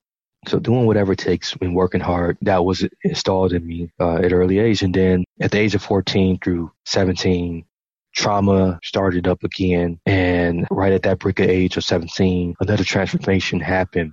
So 0.48 0.58
doing 0.58 0.86
whatever 0.86 1.12
it 1.12 1.18
takes 1.18 1.54
and 1.60 1.74
working 1.74 2.00
hard, 2.00 2.38
that 2.42 2.64
was 2.64 2.86
installed 3.04 3.52
in 3.52 3.66
me 3.66 3.90
uh, 4.00 4.16
at 4.16 4.32
early 4.32 4.58
age. 4.58 4.82
And 4.82 4.94
then 4.94 5.24
at 5.40 5.50
the 5.50 5.58
age 5.58 5.74
of 5.74 5.82
14 5.82 6.38
through 6.42 6.72
17, 6.86 7.64
trauma 8.14 8.78
started 8.82 9.28
up 9.28 9.44
again. 9.44 10.00
And 10.06 10.66
right 10.70 10.92
at 10.92 11.02
that 11.02 11.18
brick 11.18 11.40
of 11.40 11.48
age 11.48 11.76
of 11.76 11.84
17, 11.84 12.54
another 12.60 12.84
transformation 12.84 13.60
happened. 13.60 14.12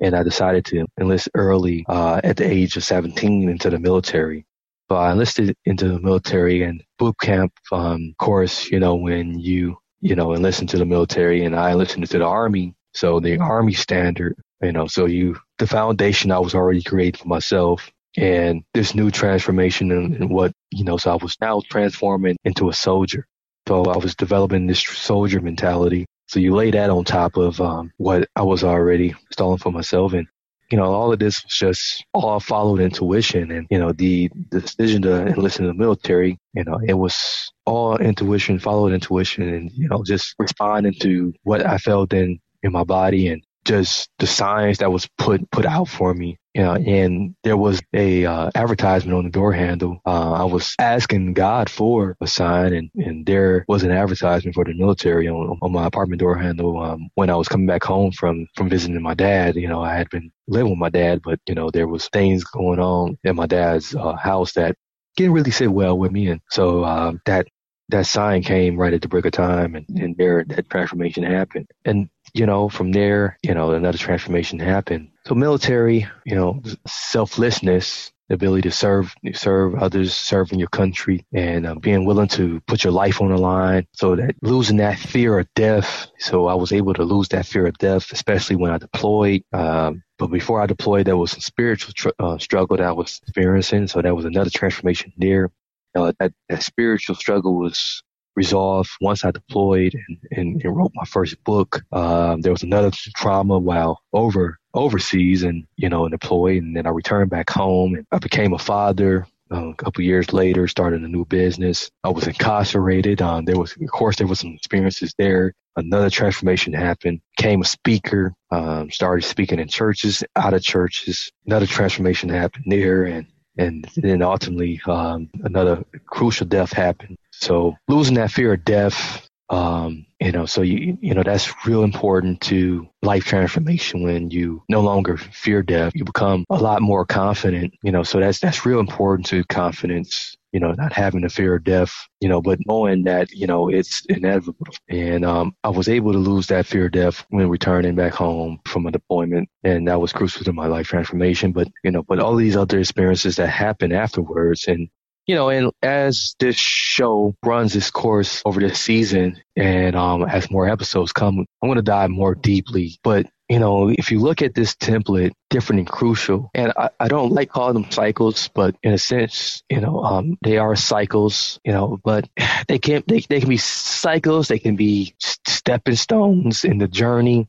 And 0.00 0.14
I 0.14 0.22
decided 0.22 0.66
to 0.66 0.86
enlist 1.00 1.30
early 1.34 1.84
uh, 1.88 2.20
at 2.22 2.36
the 2.36 2.50
age 2.50 2.76
of 2.76 2.84
17 2.84 3.48
into 3.48 3.70
the 3.70 3.78
military. 3.78 4.44
So 4.90 4.96
I 4.96 5.12
enlisted 5.12 5.56
into 5.64 5.88
the 5.88 5.98
military 5.98 6.62
and 6.62 6.82
boot 6.98 7.16
camp 7.20 7.54
um, 7.72 8.14
course, 8.18 8.70
you 8.70 8.78
know, 8.80 8.96
when 8.96 9.38
you 9.38 9.78
you 10.04 10.14
know, 10.14 10.34
and 10.34 10.42
listen 10.42 10.66
to 10.68 10.78
the 10.78 10.84
military 10.84 11.44
and 11.46 11.56
I 11.56 11.74
listened 11.74 12.06
to 12.10 12.18
the 12.18 12.26
army. 12.26 12.74
So 12.92 13.20
the 13.20 13.38
army 13.38 13.72
standard, 13.72 14.36
you 14.62 14.72
know, 14.72 14.86
so 14.86 15.06
you, 15.06 15.38
the 15.58 15.66
foundation 15.66 16.30
I 16.30 16.38
was 16.38 16.54
already 16.54 16.82
creating 16.82 17.20
for 17.22 17.28
myself 17.28 17.90
and 18.16 18.62
this 18.74 18.94
new 18.94 19.10
transformation 19.10 19.90
and 19.92 20.28
what, 20.30 20.52
you 20.70 20.84
know, 20.84 20.98
so 20.98 21.12
I 21.12 21.16
was 21.16 21.36
now 21.40 21.62
transforming 21.70 22.36
into 22.44 22.68
a 22.68 22.74
soldier. 22.74 23.26
So 23.66 23.86
I 23.86 23.96
was 23.96 24.14
developing 24.14 24.66
this 24.66 24.82
soldier 24.82 25.40
mentality. 25.40 26.04
So 26.28 26.38
you 26.38 26.54
lay 26.54 26.70
that 26.72 26.90
on 26.90 27.04
top 27.04 27.38
of 27.38 27.58
um, 27.62 27.90
what 27.96 28.28
I 28.36 28.42
was 28.42 28.62
already 28.62 29.14
installing 29.30 29.58
for 29.58 29.72
myself. 29.72 30.12
And 30.12 30.26
you 30.70 30.78
know, 30.78 30.92
all 30.92 31.12
of 31.12 31.18
this 31.18 31.42
was 31.44 31.52
just 31.52 32.04
all 32.12 32.40
followed 32.40 32.80
intuition 32.80 33.50
and, 33.50 33.66
you 33.70 33.78
know, 33.78 33.92
the, 33.92 34.30
decision 34.50 35.02
to 35.02 35.26
enlist 35.26 35.60
in 35.60 35.66
the 35.66 35.74
military, 35.74 36.38
you 36.54 36.64
know, 36.64 36.80
it 36.86 36.94
was 36.94 37.52
all 37.64 37.96
intuition, 37.96 38.58
followed 38.58 38.92
intuition 38.92 39.48
and, 39.48 39.70
you 39.72 39.88
know, 39.88 40.02
just 40.04 40.34
responding 40.38 40.94
to 41.00 41.32
what 41.42 41.64
I 41.66 41.78
felt 41.78 42.12
in, 42.12 42.38
in 42.62 42.72
my 42.72 42.84
body 42.84 43.28
and 43.28 43.42
just 43.64 44.10
the 44.18 44.26
signs 44.26 44.78
that 44.78 44.92
was 44.92 45.08
put 45.18 45.50
put 45.50 45.66
out 45.66 45.88
for 45.88 46.14
me. 46.14 46.38
You 46.54 46.62
know, 46.62 46.74
and 46.74 47.34
there 47.42 47.56
was 47.56 47.82
a 47.92 48.24
uh, 48.24 48.50
advertisement 48.54 49.16
on 49.18 49.24
the 49.24 49.30
door 49.30 49.52
handle. 49.52 50.00
Uh, 50.06 50.32
I 50.34 50.44
was 50.44 50.74
asking 50.78 51.34
God 51.34 51.68
for 51.68 52.16
a 52.20 52.28
sign, 52.28 52.72
and, 52.74 52.90
and 52.94 53.26
there 53.26 53.64
was 53.66 53.82
an 53.82 53.90
advertisement 53.90 54.54
for 54.54 54.64
the 54.64 54.72
military 54.74 55.28
on, 55.28 55.58
on 55.60 55.72
my 55.72 55.86
apartment 55.86 56.20
door 56.20 56.36
handle. 56.36 56.78
Um, 56.80 57.08
when 57.16 57.28
I 57.28 57.34
was 57.34 57.48
coming 57.48 57.66
back 57.66 57.82
home 57.82 58.12
from 58.12 58.46
from 58.54 58.68
visiting 58.68 59.02
my 59.02 59.14
dad, 59.14 59.56
you 59.56 59.66
know, 59.68 59.82
I 59.82 59.96
had 59.96 60.08
been 60.10 60.30
living 60.46 60.70
with 60.70 60.78
my 60.78 60.90
dad, 60.90 61.22
but 61.24 61.40
you 61.48 61.56
know, 61.56 61.70
there 61.70 61.88
was 61.88 62.08
things 62.10 62.44
going 62.44 62.78
on 62.78 63.18
in 63.24 63.34
my 63.34 63.46
dad's 63.46 63.94
uh, 63.96 64.14
house 64.14 64.52
that 64.52 64.76
didn't 65.16 65.32
really 65.32 65.50
sit 65.50 65.72
well 65.72 65.98
with 65.98 66.12
me, 66.12 66.28
and 66.28 66.40
so 66.50 66.84
uh, 66.84 67.12
that 67.26 67.48
that 67.88 68.06
sign 68.06 68.42
came 68.42 68.76
right 68.76 68.94
at 68.94 69.02
the 69.02 69.08
break 69.08 69.26
of 69.26 69.32
time 69.32 69.74
and, 69.74 69.86
and 69.90 70.16
there 70.16 70.44
that 70.48 70.70
transformation 70.70 71.22
happened. 71.22 71.66
And, 71.84 72.08
you 72.32 72.46
know, 72.46 72.68
from 72.68 72.92
there, 72.92 73.38
you 73.42 73.54
know, 73.54 73.72
another 73.72 73.98
transformation 73.98 74.58
happened. 74.58 75.10
So 75.26 75.34
military, 75.34 76.06
you 76.24 76.34
know, 76.34 76.60
selflessness, 76.86 78.12
the 78.28 78.34
ability 78.34 78.62
to 78.68 78.70
serve, 78.70 79.14
serve 79.34 79.74
others, 79.74 80.14
serving 80.14 80.58
your 80.58 80.68
country 80.68 81.26
and 81.32 81.66
uh, 81.66 81.74
being 81.74 82.04
willing 82.04 82.28
to 82.28 82.60
put 82.66 82.84
your 82.84 82.92
life 82.92 83.20
on 83.20 83.30
the 83.30 83.38
line. 83.38 83.86
So 83.92 84.16
that 84.16 84.34
losing 84.42 84.78
that 84.78 84.98
fear 84.98 85.38
of 85.38 85.48
death. 85.54 86.08
So 86.18 86.46
I 86.46 86.54
was 86.54 86.72
able 86.72 86.94
to 86.94 87.04
lose 87.04 87.28
that 87.28 87.46
fear 87.46 87.66
of 87.66 87.76
death, 87.78 88.12
especially 88.12 88.56
when 88.56 88.70
I 88.70 88.78
deployed. 88.78 89.44
Um, 89.52 90.02
but 90.18 90.28
before 90.28 90.60
I 90.60 90.66
deployed, 90.66 91.06
there 91.06 91.16
was 91.16 91.32
some 91.32 91.40
spiritual 91.40 91.92
tr- 91.94 92.10
uh, 92.18 92.38
struggle 92.38 92.76
that 92.76 92.86
I 92.86 92.92
was 92.92 93.20
experiencing. 93.22 93.88
So 93.88 94.00
that 94.02 94.16
was 94.16 94.24
another 94.24 94.50
transformation 94.50 95.12
there 95.16 95.50
know, 95.94 96.12
that, 96.18 96.32
that 96.48 96.62
spiritual 96.62 97.14
struggle 97.14 97.56
was 97.56 98.02
resolved 98.36 98.90
once 99.00 99.24
I 99.24 99.30
deployed 99.30 99.94
and, 100.08 100.18
and, 100.30 100.62
and 100.62 100.76
wrote 100.76 100.92
my 100.94 101.04
first 101.04 101.42
book. 101.44 101.82
Um, 101.92 102.40
there 102.40 102.52
was 102.52 102.62
another 102.62 102.90
trauma 102.90 103.58
while 103.58 104.00
over 104.12 104.58
overseas 104.74 105.44
and 105.44 105.64
you 105.76 105.88
know 105.88 106.04
and 106.04 106.12
deployed, 106.12 106.62
and 106.62 106.76
then 106.76 106.86
I 106.86 106.90
returned 106.90 107.30
back 107.30 107.50
home 107.50 107.94
and 107.94 108.06
I 108.12 108.18
became 108.18 108.52
a 108.52 108.58
father. 108.58 109.26
Uh, 109.52 109.68
a 109.68 109.74
couple 109.74 110.02
years 110.02 110.32
later, 110.32 110.66
started 110.66 111.02
a 111.02 111.08
new 111.08 111.24
business. 111.26 111.90
I 112.02 112.08
was 112.08 112.26
incarcerated. 112.26 113.20
Um, 113.20 113.44
there 113.44 113.58
was, 113.58 113.76
of 113.78 113.90
course, 113.90 114.16
there 114.16 114.26
was 114.26 114.40
some 114.40 114.54
experiences 114.54 115.14
there. 115.18 115.52
Another 115.76 116.08
transformation 116.08 116.72
happened. 116.72 117.20
Became 117.36 117.60
a 117.60 117.66
speaker. 117.66 118.32
Um, 118.50 118.90
started 118.90 119.22
speaking 119.22 119.58
in 119.58 119.68
churches, 119.68 120.24
out 120.34 120.54
of 120.54 120.62
churches. 120.62 121.30
Another 121.46 121.66
transformation 121.66 122.30
happened 122.30 122.64
there, 122.68 123.04
and 123.04 123.26
and 123.56 123.86
then 123.96 124.22
ultimately 124.22 124.80
um, 124.86 125.30
another 125.44 125.84
crucial 126.06 126.46
death 126.46 126.72
happened. 126.72 127.16
So 127.40 127.76
losing 127.88 128.14
that 128.14 128.30
fear 128.30 128.54
of 128.54 128.64
death, 128.64 129.28
um, 129.50 130.06
you 130.20 130.32
know, 130.32 130.46
so 130.46 130.62
you 130.62 130.96
you 131.00 131.14
know 131.14 131.22
that's 131.22 131.52
real 131.66 131.84
important 131.84 132.40
to 132.42 132.88
life 133.02 133.24
transformation 133.24 134.02
when 134.02 134.30
you 134.30 134.62
no 134.68 134.80
longer 134.80 135.16
fear 135.16 135.62
death. 135.62 135.92
You 135.94 136.04
become 136.04 136.44
a 136.50 136.56
lot 136.56 136.82
more 136.82 137.04
confident, 137.04 137.74
you 137.82 137.92
know. 137.92 138.02
So 138.02 138.20
that's 138.20 138.40
that's 138.40 138.64
real 138.64 138.80
important 138.80 139.26
to 139.26 139.44
confidence 139.44 140.36
you 140.54 140.60
know, 140.60 140.70
not 140.70 140.92
having 140.92 141.24
a 141.24 141.28
fear 141.28 141.56
of 141.56 141.64
death, 141.64 141.92
you 142.20 142.28
know, 142.28 142.40
but 142.40 142.60
knowing 142.64 143.02
that, 143.02 143.32
you 143.32 143.44
know, 143.44 143.68
it's 143.68 144.06
inevitable. 144.08 144.68
And 144.88 145.24
um, 145.24 145.56
I 145.64 145.68
was 145.70 145.88
able 145.88 146.12
to 146.12 146.18
lose 146.18 146.46
that 146.46 146.64
fear 146.64 146.86
of 146.86 146.92
death 146.92 147.26
when 147.30 147.48
returning 147.48 147.96
back 147.96 148.14
home 148.14 148.60
from 148.64 148.86
a 148.86 148.92
deployment. 148.92 149.48
And 149.64 149.88
that 149.88 150.00
was 150.00 150.12
crucial 150.12 150.44
to 150.44 150.52
my 150.52 150.68
life 150.68 150.86
transformation. 150.86 151.50
But, 151.50 151.66
you 151.82 151.90
know, 151.90 152.04
but 152.04 152.20
all 152.20 152.36
these 152.36 152.56
other 152.56 152.78
experiences 152.78 153.34
that 153.34 153.48
happened 153.48 153.92
afterwards 153.92 154.66
and 154.68 154.88
you 155.26 155.34
know, 155.34 155.48
and 155.48 155.72
as 155.82 156.34
this 156.38 156.56
show 156.56 157.34
runs 157.44 157.74
its 157.74 157.90
course 157.90 158.42
over 158.44 158.60
this 158.60 158.80
season 158.80 159.40
and 159.56 159.96
um, 159.96 160.22
as 160.22 160.50
more 160.50 160.68
episodes 160.68 161.12
come, 161.12 161.46
I'm 161.62 161.68
going 161.68 161.76
to 161.76 161.82
dive 161.82 162.10
more 162.10 162.34
deeply. 162.34 162.98
But 163.02 163.26
you 163.48 163.58
know, 163.58 163.88
if 163.90 164.10
you 164.10 164.20
look 164.20 164.40
at 164.42 164.54
this 164.54 164.74
template, 164.74 165.32
different 165.50 165.80
and 165.80 165.88
crucial, 165.88 166.50
and 166.54 166.72
I, 166.76 166.90
I 166.98 167.08
don't 167.08 167.32
like 167.32 167.50
calling 167.50 167.74
them 167.74 167.90
cycles, 167.90 168.48
but 168.48 168.74
in 168.82 168.92
a 168.92 168.98
sense, 168.98 169.62
you 169.68 169.80
know, 169.80 170.02
um, 170.02 170.38
they 170.42 170.56
are 170.56 170.74
cycles, 170.76 171.60
you 171.64 171.72
know, 171.72 171.98
but 172.02 172.28
they 172.68 172.78
can 172.78 173.02
they, 173.06 173.20
they 173.20 173.40
can 173.40 173.48
be 173.48 173.58
cycles, 173.58 174.48
they 174.48 174.58
can 174.58 174.76
be 174.76 175.14
stepping 175.20 175.96
stones 175.96 176.64
in 176.64 176.78
the 176.78 176.88
journey, 176.88 177.48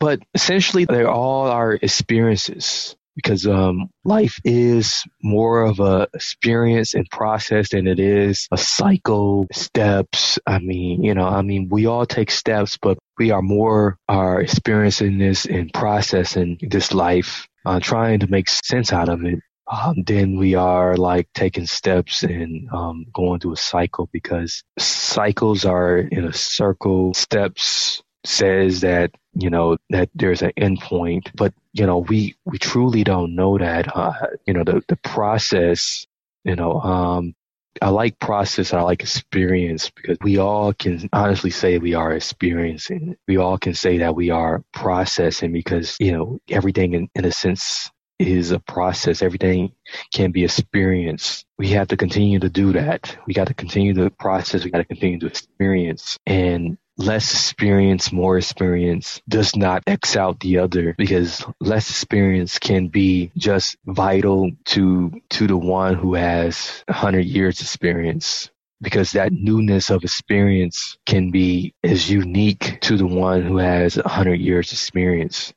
but 0.00 0.20
essentially 0.34 0.84
they're 0.84 1.10
all 1.10 1.48
our 1.48 1.72
experiences 1.72 2.96
because 3.16 3.46
um, 3.46 3.88
life 4.04 4.38
is 4.44 5.02
more 5.22 5.62
of 5.62 5.80
a 5.80 6.06
experience 6.14 6.94
and 6.94 7.08
process 7.10 7.70
than 7.70 7.88
it 7.88 7.98
is 7.98 8.46
a 8.52 8.58
cycle 8.58 9.46
steps. 9.52 10.38
I 10.46 10.58
mean 10.60 11.02
you 11.02 11.14
know 11.14 11.26
i 11.26 11.42
mean 11.42 11.68
we 11.70 11.86
all 11.86 12.06
take 12.06 12.30
steps 12.30 12.76
but 12.76 12.98
we 13.18 13.30
are 13.30 13.42
more 13.42 13.96
are 14.08 14.40
experiencing 14.40 15.18
this 15.18 15.46
and 15.46 15.72
processing 15.72 16.58
this 16.60 16.92
life 16.92 17.46
uh, 17.64 17.80
trying 17.80 18.20
to 18.20 18.26
make 18.26 18.48
sense 18.48 18.92
out 18.92 19.08
of 19.08 19.24
it 19.24 19.38
um, 19.68 20.04
then 20.06 20.36
we 20.36 20.54
are 20.54 20.96
like 20.96 21.28
taking 21.34 21.66
steps 21.66 22.22
and 22.22 22.68
um, 22.72 23.06
going 23.12 23.40
through 23.40 23.54
a 23.54 23.56
cycle 23.56 24.08
because 24.12 24.62
cycles 24.78 25.64
are 25.64 25.98
in 25.98 26.24
a 26.24 26.32
circle. 26.32 27.14
Steps 27.14 28.00
says 28.26 28.80
that 28.80 29.10
you 29.34 29.50
know 29.50 29.76
that 29.90 30.08
there's 30.14 30.42
an 30.42 30.52
endpoint 30.56 31.30
but 31.34 31.52
you 31.72 31.86
know 31.86 31.98
we 31.98 32.34
we 32.44 32.58
truly 32.58 33.04
don't 33.04 33.34
know 33.34 33.58
that 33.58 33.94
uh, 33.96 34.12
you 34.46 34.54
know 34.54 34.64
the 34.64 34.82
the 34.88 34.96
process 34.96 36.06
you 36.44 36.56
know 36.56 36.80
um 36.80 37.34
I 37.82 37.90
like 37.90 38.18
process. 38.18 38.72
I 38.72 38.80
like 38.82 39.02
experience 39.02 39.90
because 39.90 40.16
we 40.22 40.38
all 40.38 40.72
can 40.72 41.08
honestly 41.12 41.50
say 41.50 41.78
we 41.78 41.94
are 41.94 42.12
experiencing. 42.12 43.16
We 43.28 43.36
all 43.36 43.58
can 43.58 43.74
say 43.74 43.98
that 43.98 44.14
we 44.14 44.30
are 44.30 44.64
processing 44.72 45.52
because, 45.52 45.96
you 46.00 46.12
know, 46.12 46.38
everything 46.48 46.94
in, 46.94 47.08
in 47.14 47.24
a 47.24 47.32
sense 47.32 47.90
is 48.18 48.50
a 48.50 48.58
process. 48.58 49.22
Everything 49.22 49.72
can 50.14 50.32
be 50.32 50.44
experienced. 50.44 51.44
We 51.58 51.68
have 51.68 51.88
to 51.88 51.96
continue 51.96 52.38
to 52.40 52.48
do 52.48 52.72
that. 52.72 53.16
We 53.26 53.34
got 53.34 53.48
to 53.48 53.54
continue 53.54 53.92
to 53.94 54.10
process. 54.10 54.64
We 54.64 54.70
got 54.70 54.78
to 54.78 54.84
continue 54.84 55.18
to 55.20 55.26
experience. 55.26 56.18
And 56.26 56.78
less 56.98 57.32
experience, 57.32 58.12
more 58.12 58.38
experience 58.38 59.20
does 59.28 59.54
not 59.56 59.82
X 59.86 60.16
out 60.16 60.40
the 60.40 60.58
other 60.58 60.94
because 60.96 61.44
less 61.60 61.90
experience 61.90 62.58
can 62.58 62.88
be 62.88 63.30
just 63.36 63.76
vital 63.86 64.50
to 64.66 65.12
to 65.30 65.46
the 65.46 65.56
one 65.56 65.94
who 65.94 66.14
has 66.14 66.84
a 66.88 66.92
hundred 66.92 67.26
years 67.26 67.60
experience. 67.60 68.50
Because 68.82 69.12
that 69.12 69.32
newness 69.32 69.88
of 69.88 70.04
experience 70.04 70.98
can 71.06 71.30
be 71.30 71.74
as 71.82 72.10
unique 72.10 72.78
to 72.82 72.98
the 72.98 73.06
one 73.06 73.42
who 73.42 73.56
has 73.56 73.96
a 73.96 74.08
hundred 74.08 74.40
years 74.40 74.72
experience. 74.72 75.54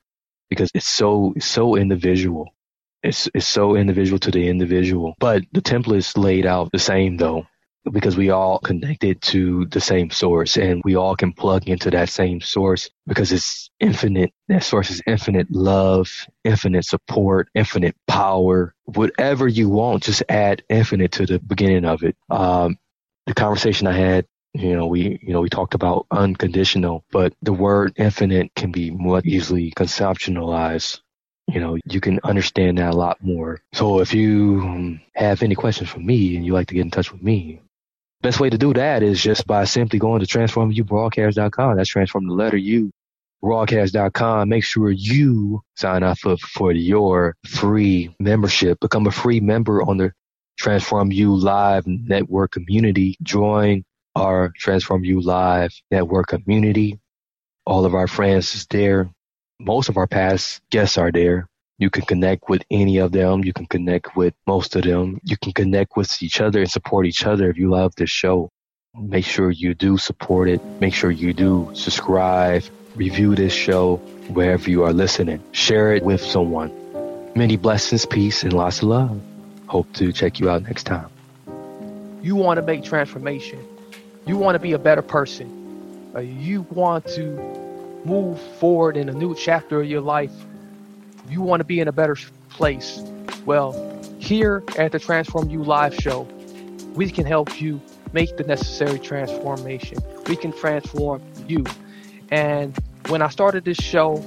Because 0.50 0.72
it's 0.74 0.88
so 0.88 1.34
so 1.40 1.76
individual. 1.76 2.54
It's 3.04 3.30
it's 3.34 3.48
so 3.48 3.76
individual 3.76 4.20
to 4.20 4.32
the 4.32 4.48
individual. 4.48 5.16
But 5.20 5.44
the 5.52 5.62
template 5.62 5.98
is 5.98 6.18
laid 6.18 6.46
out 6.46 6.72
the 6.72 6.80
same 6.80 7.18
though 7.18 7.46
because 7.92 8.18
we 8.18 8.30
all 8.30 8.60
connected 8.60 9.22
to 9.22 9.66
the 9.68 9.82
same 9.82 10.10
source 10.10 10.58
and 10.58 10.82
we 10.84 10.96
all 10.96 11.16
can 11.16 11.34
plug 11.34 11.68
into 11.70 11.90
that 11.92 12.10
same 12.10 12.42
source 12.42 12.90
because 13.08 13.32
it's 13.32 13.70
infinite. 13.80 14.32
That 14.48 14.64
source 14.64 14.92
is 14.92 15.02
infinite 15.08 15.50
love, 15.52 16.10
infinite 16.44 16.86
support, 16.86 17.50
infinite 17.56 17.96
power. 18.08 18.74
Whatever 18.86 19.48
you 19.48 19.70
want, 19.70 20.04
just 20.04 20.24
add 20.30 20.64
infinite 20.70 21.14
to 21.14 21.26
the 21.26 21.40
beginning 21.40 21.86
of 21.86 22.04
it. 22.04 22.16
Um, 22.30 22.78
the 23.26 23.34
conversation 23.34 23.88
I 23.88 23.94
had 23.94 24.26
you 24.54 24.76
know 24.76 24.88
we 24.88 25.20
you 25.22 25.32
know 25.32 25.42
we 25.42 25.50
talked 25.50 25.76
about 25.76 26.08
unconditional 26.10 27.04
but 27.12 27.34
the 27.42 27.54
word 27.54 27.94
infinite 27.98 28.54
can 28.56 28.72
be 28.72 28.90
more 28.90 29.22
easily 29.24 29.72
conceptualized 29.72 31.02
you 31.48 31.60
know 31.60 31.78
you 31.86 32.02
can 32.02 32.20
understand 32.24 32.80
that 32.80 32.94
a 32.94 32.98
lot 32.98 33.24
more 33.24 33.62
so 33.74 34.00
if 34.00 34.14
you 34.14 35.00
have 35.14 35.44
any 35.44 35.56
questions 35.56 35.90
for 35.90 36.00
me 36.00 36.36
and 36.36 36.46
you 36.46 36.54
like 36.54 36.68
to 36.68 36.74
get 36.74 36.82
in 36.82 36.92
touch 36.92 37.12
with 37.12 37.22
me 37.22 37.62
Best 38.22 38.40
way 38.40 38.50
to 38.50 38.58
do 38.58 38.74
that 38.74 39.02
is 39.02 39.22
just 39.22 39.48
by 39.48 39.64
simply 39.64 39.98
going 39.98 40.20
to 40.20 40.28
transformubroadcast.com. 40.28 41.78
That's 41.78 41.90
transform 41.90 42.28
the 42.28 42.34
letter 42.34 42.58
U 42.58 42.92
broadcast.com. 43.42 44.50
Make 44.50 44.64
sure 44.64 44.92
you 44.92 45.62
sign 45.76 46.04
up 46.04 46.18
for, 46.20 46.38
for 46.38 46.72
your 46.72 47.36
free 47.46 48.16
membership. 48.20 48.80
Become 48.80 49.08
a 49.08 49.12
free 49.12 49.40
member 49.40 49.82
on 49.82 49.98
the 49.98 50.12
Transform 50.58 51.12
You 51.12 51.36
Live 51.36 51.88
network 51.88 52.52
community. 52.52 53.18
Join 53.24 53.84
our 54.16 54.52
Transform 54.58 55.06
You 55.06 55.22
Live 55.22 55.72
network 55.90 56.28
community. 56.28 57.00
All 57.66 57.86
of 57.86 57.94
our 57.94 58.08
friends 58.08 58.54
is 58.56 58.66
there. 58.68 59.10
Most 59.60 59.90
of 59.90 59.98
our 59.98 60.08
past 60.08 60.62
guests 60.70 60.98
are 60.98 61.12
there. 61.12 61.48
You 61.80 61.90
can 61.90 62.04
connect 62.04 62.50
with 62.50 62.62
any 62.70 62.98
of 62.98 63.14
them. 63.14 63.46
You 63.46 63.54
can 63.54 63.66
connect 63.66 64.18
with 64.18 64.34
most 64.46 64.76
of 64.76 64.84
them. 64.84 65.18
You 65.24 65.38
can 65.38 65.54
connect 65.54 65.96
with 65.96 66.22
each 66.22 66.42
other 66.42 66.60
and 66.60 66.70
support 66.70 67.06
each 67.06 67.26
other 67.26 67.50
if 67.50 67.58
you 67.58 67.70
love 67.70 67.96
this 67.96 68.10
show. 68.10 68.50
Make 68.94 69.24
sure 69.24 69.50
you 69.50 69.74
do 69.76 69.98
support 69.98 70.50
it. 70.50 70.62
Make 70.82 70.94
sure 70.94 71.10
you 71.10 71.34
do 71.34 71.72
subscribe, 71.74 72.64
review 72.96 73.34
this 73.34 73.54
show 73.54 73.96
wherever 74.28 74.70
you 74.70 74.84
are 74.84 74.92
listening. 74.92 75.42
Share 75.54 75.94
it 75.94 76.04
with 76.04 76.20
someone. 76.20 76.70
Many 77.34 77.56
blessings, 77.56 78.06
peace, 78.06 78.44
and 78.44 78.52
lots 78.52 78.80
of 78.80 78.90
love. 78.90 79.22
Hope 79.68 79.88
to 79.94 80.12
check 80.12 80.42
you 80.42 80.50
out 80.50 80.64
next 80.64 80.84
time. 80.84 81.10
You 82.22 82.36
want 82.36 82.58
to 82.58 82.62
make 82.62 82.84
transformation. 82.84 83.66
You 84.26 84.36
want 84.36 84.56
to 84.56 84.60
be 84.60 84.74
a 84.74 84.80
better 84.80 85.02
person. 85.02 86.12
Uh, 86.14 86.20
you 86.20 86.64
want 86.72 87.06
to 87.16 87.24
move 88.04 88.42
forward 88.60 88.98
in 88.98 89.08
a 89.08 89.14
new 89.14 89.34
chapter 89.34 89.80
of 89.80 89.88
your 89.88 90.02
life 90.02 90.34
you 91.30 91.42
want 91.42 91.60
to 91.60 91.64
be 91.64 91.80
in 91.80 91.88
a 91.88 91.92
better 91.92 92.18
place, 92.50 93.00
well, 93.46 93.74
here 94.20 94.64
at 94.78 94.92
the 94.92 95.00
Transform 95.00 95.50
You 95.50 95.64
Live 95.64 95.96
show, 95.96 96.28
we 96.94 97.10
can 97.10 97.26
help 97.26 97.62
you 97.62 97.82
make 98.14 98.36
the 98.38 98.44
necessary 98.44 99.00
transformation. 99.00 99.98
We 100.28 100.36
can 100.36 100.52
transform 100.52 101.22
you. 101.48 101.64
And 102.32 102.78
when 103.08 103.22
I 103.22 103.30
started 103.30 103.66
this 103.66 103.78
show 103.78 104.18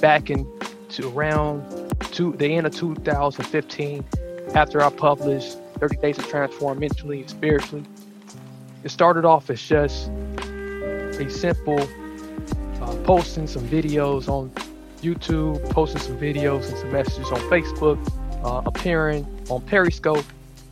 back 0.00 0.30
in 0.30 0.46
to 0.90 1.08
around 1.08 1.64
to 2.12 2.32
the 2.32 2.54
end 2.54 2.66
of 2.66 2.74
2015, 2.74 4.04
after 4.54 4.80
I 4.80 4.90
published 4.90 5.58
30 5.78 5.96
Days 5.96 6.16
to 6.18 6.22
Transform 6.22 6.78
Mentally 6.78 7.20
and 7.20 7.30
Spiritually, 7.30 7.84
it 8.84 8.90
started 8.90 9.24
off 9.24 9.50
as 9.50 9.60
just 9.60 10.08
a 10.08 11.28
simple 11.28 11.80
uh, 12.80 12.94
posting 13.04 13.46
some 13.46 13.62
videos 13.68 14.28
on 14.28 14.50
YouTube, 15.06 15.62
posting 15.70 16.00
some 16.00 16.18
videos 16.18 16.68
and 16.68 16.78
some 16.78 16.92
messages 16.92 17.30
on 17.30 17.38
Facebook, 17.42 17.98
uh, 18.44 18.62
appearing 18.66 19.26
on 19.48 19.60
Periscope, 19.62 20.24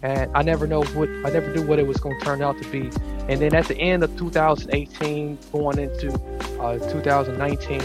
and 0.02 0.30
I 0.34 0.42
never 0.42 0.66
know 0.66 0.82
what 0.82 1.08
I 1.08 1.30
never 1.30 1.54
knew 1.54 1.66
what 1.66 1.78
it 1.78 1.86
was 1.86 1.98
going 1.98 2.18
to 2.18 2.24
turn 2.24 2.42
out 2.42 2.60
to 2.60 2.68
be. 2.70 2.90
And 3.28 3.40
then 3.40 3.54
at 3.54 3.66
the 3.66 3.76
end 3.78 4.02
of 4.02 4.16
2018, 4.18 5.38
going 5.52 5.78
into 5.78 6.12
uh, 6.60 6.78
2019, 6.90 7.80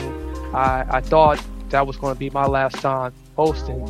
I, 0.53 0.85
I 0.89 1.01
thought 1.01 1.41
that 1.69 1.85
was 1.85 1.97
going 1.97 2.13
to 2.13 2.19
be 2.19 2.29
my 2.31 2.45
last 2.45 2.75
time 2.77 3.13
hosting 3.35 3.88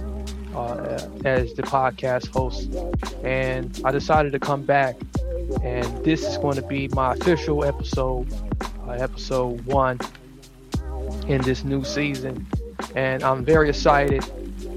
uh, 0.54 1.10
as 1.26 1.54
the 1.54 1.64
podcast 1.64 2.28
host, 2.28 2.70
and 3.24 3.80
I 3.86 3.92
decided 3.92 4.32
to 4.34 4.40
come 4.40 4.64
back. 4.64 4.96
And 5.64 6.06
this 6.06 6.24
is 6.24 6.38
going 6.38 6.58
to 6.58 6.62
be 6.62 6.90
my 6.90 7.14
official 7.14 7.66
episode, 7.66 8.32
uh, 8.86 8.92
episode 8.92 9.66
one 9.66 9.98
in 11.30 11.42
this 11.44 11.64
new 11.64 11.84
season. 11.86 12.46
And 12.96 13.24
I'm 13.24 13.46
very 13.46 13.70
excited. 13.70 14.28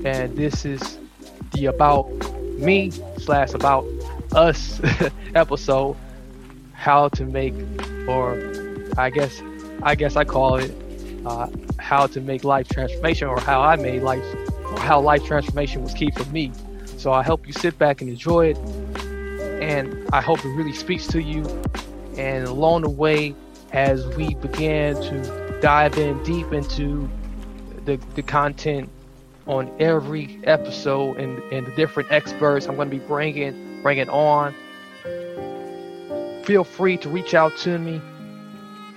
And 0.04 0.36
this 0.36 0.64
is 0.64 0.98
the 1.52 1.66
About 1.66 2.08
Me 2.58 2.90
slash 3.18 3.54
About 3.54 3.84
Us 4.32 4.80
episode. 5.34 5.96
How 6.74 7.08
to 7.10 7.24
make, 7.24 7.54
or 8.08 8.36
I 8.98 9.10
guess, 9.10 9.40
I 9.82 9.94
guess 9.94 10.16
I 10.16 10.24
call 10.24 10.56
it, 10.56 10.72
uh, 11.24 11.46
how 11.78 12.06
to 12.08 12.20
make 12.20 12.44
life 12.44 12.68
transformation, 12.68 13.28
or 13.28 13.38
how 13.40 13.60
I 13.60 13.76
made 13.76 14.02
life, 14.02 14.24
or 14.64 14.78
how 14.80 15.00
life 15.00 15.24
transformation 15.24 15.82
was 15.82 15.94
key 15.94 16.10
for 16.10 16.24
me. 16.30 16.52
So 16.96 17.12
I 17.12 17.22
hope 17.22 17.46
you 17.46 17.52
sit 17.52 17.78
back 17.78 18.00
and 18.00 18.10
enjoy 18.10 18.48
it. 18.48 18.58
And 19.62 20.08
I 20.12 20.20
hope 20.20 20.44
it 20.44 20.48
really 20.48 20.72
speaks 20.72 21.06
to 21.08 21.22
you. 21.22 21.44
And 22.16 22.46
along 22.46 22.82
the 22.82 22.90
way, 22.90 23.36
as 23.72 24.04
we 24.16 24.34
began 24.34 24.96
to 24.96 25.41
dive 25.62 25.96
in 25.96 26.20
deep 26.24 26.52
into 26.52 27.08
the, 27.84 27.96
the 28.16 28.22
content 28.22 28.90
on 29.46 29.72
every 29.80 30.40
episode 30.44 31.16
and, 31.16 31.38
and 31.52 31.66
the 31.66 31.70
different 31.76 32.10
experts 32.10 32.66
I'm 32.66 32.74
going 32.76 32.90
to 32.90 32.96
be 32.96 33.04
bringing 33.06 33.80
bringing 33.82 34.08
on. 34.10 34.54
Feel 36.44 36.64
free 36.64 36.96
to 36.98 37.08
reach 37.08 37.34
out 37.34 37.56
to 37.58 37.78
me 37.78 38.00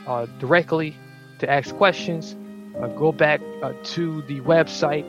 uh, 0.07 0.25
directly 0.39 0.95
to 1.39 1.49
ask 1.49 1.75
questions. 1.75 2.35
Uh, 2.79 2.87
go 2.87 3.11
back 3.11 3.41
uh, 3.61 3.73
to 3.83 4.23
the 4.23 4.41
website. 4.41 5.05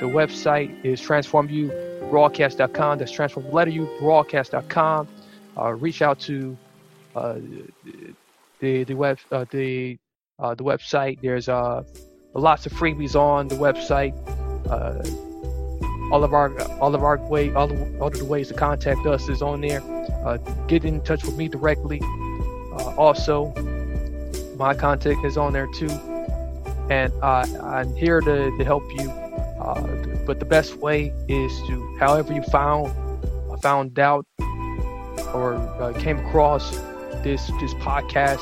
The 0.00 0.06
website 0.06 0.84
is 0.84 1.00
transformubroadcast.com. 1.00 2.98
That's 2.98 3.10
transform 3.10 3.50
letter 3.50 3.70
u 3.70 3.88
broadcast.com. 3.98 5.08
Uh, 5.58 5.72
reach 5.72 6.02
out 6.02 6.20
to 6.20 6.56
uh, 7.14 7.38
the 8.60 8.84
the 8.84 8.94
web 8.94 9.18
uh, 9.32 9.44
the 9.50 9.98
uh, 10.40 10.54
the 10.54 10.64
website. 10.64 11.20
There's 11.20 11.48
uh, 11.48 11.82
lots 12.34 12.66
of 12.66 12.72
freebies 12.72 13.14
on 13.14 13.48
the 13.48 13.56
website. 13.56 14.14
Uh, 14.68 15.02
all 16.12 16.24
of 16.24 16.32
our 16.32 16.60
all 16.80 16.94
of 16.94 17.04
our 17.04 17.18
way 17.28 17.52
all 17.54 17.70
of, 17.70 18.00
all 18.02 18.08
of 18.08 18.18
the 18.18 18.24
ways 18.24 18.48
to 18.48 18.54
contact 18.54 19.06
us 19.06 19.28
is 19.28 19.42
on 19.42 19.60
there. 19.60 19.82
Uh, 20.24 20.36
get 20.66 20.84
in 20.84 21.00
touch 21.02 21.24
with 21.24 21.36
me 21.36 21.48
directly. 21.48 22.00
Uh, 22.02 22.94
also, 22.96 23.52
my 24.56 24.74
contact 24.74 25.24
is 25.24 25.36
on 25.36 25.52
there 25.52 25.68
too, 25.68 25.90
and 26.90 27.12
I'm 27.22 27.94
here 27.94 28.20
to, 28.20 28.56
to 28.56 28.64
help 28.64 28.82
you. 28.98 29.10
Uh, 29.10 30.06
but 30.26 30.38
the 30.38 30.46
best 30.46 30.76
way 30.76 31.12
is 31.28 31.52
to, 31.68 31.96
however 31.98 32.32
you 32.32 32.42
found 32.44 32.92
found 33.60 33.98
out 33.98 34.24
or 35.34 35.94
came 35.98 36.18
across 36.18 36.70
this 37.22 37.46
this 37.60 37.74
podcast, 37.74 38.40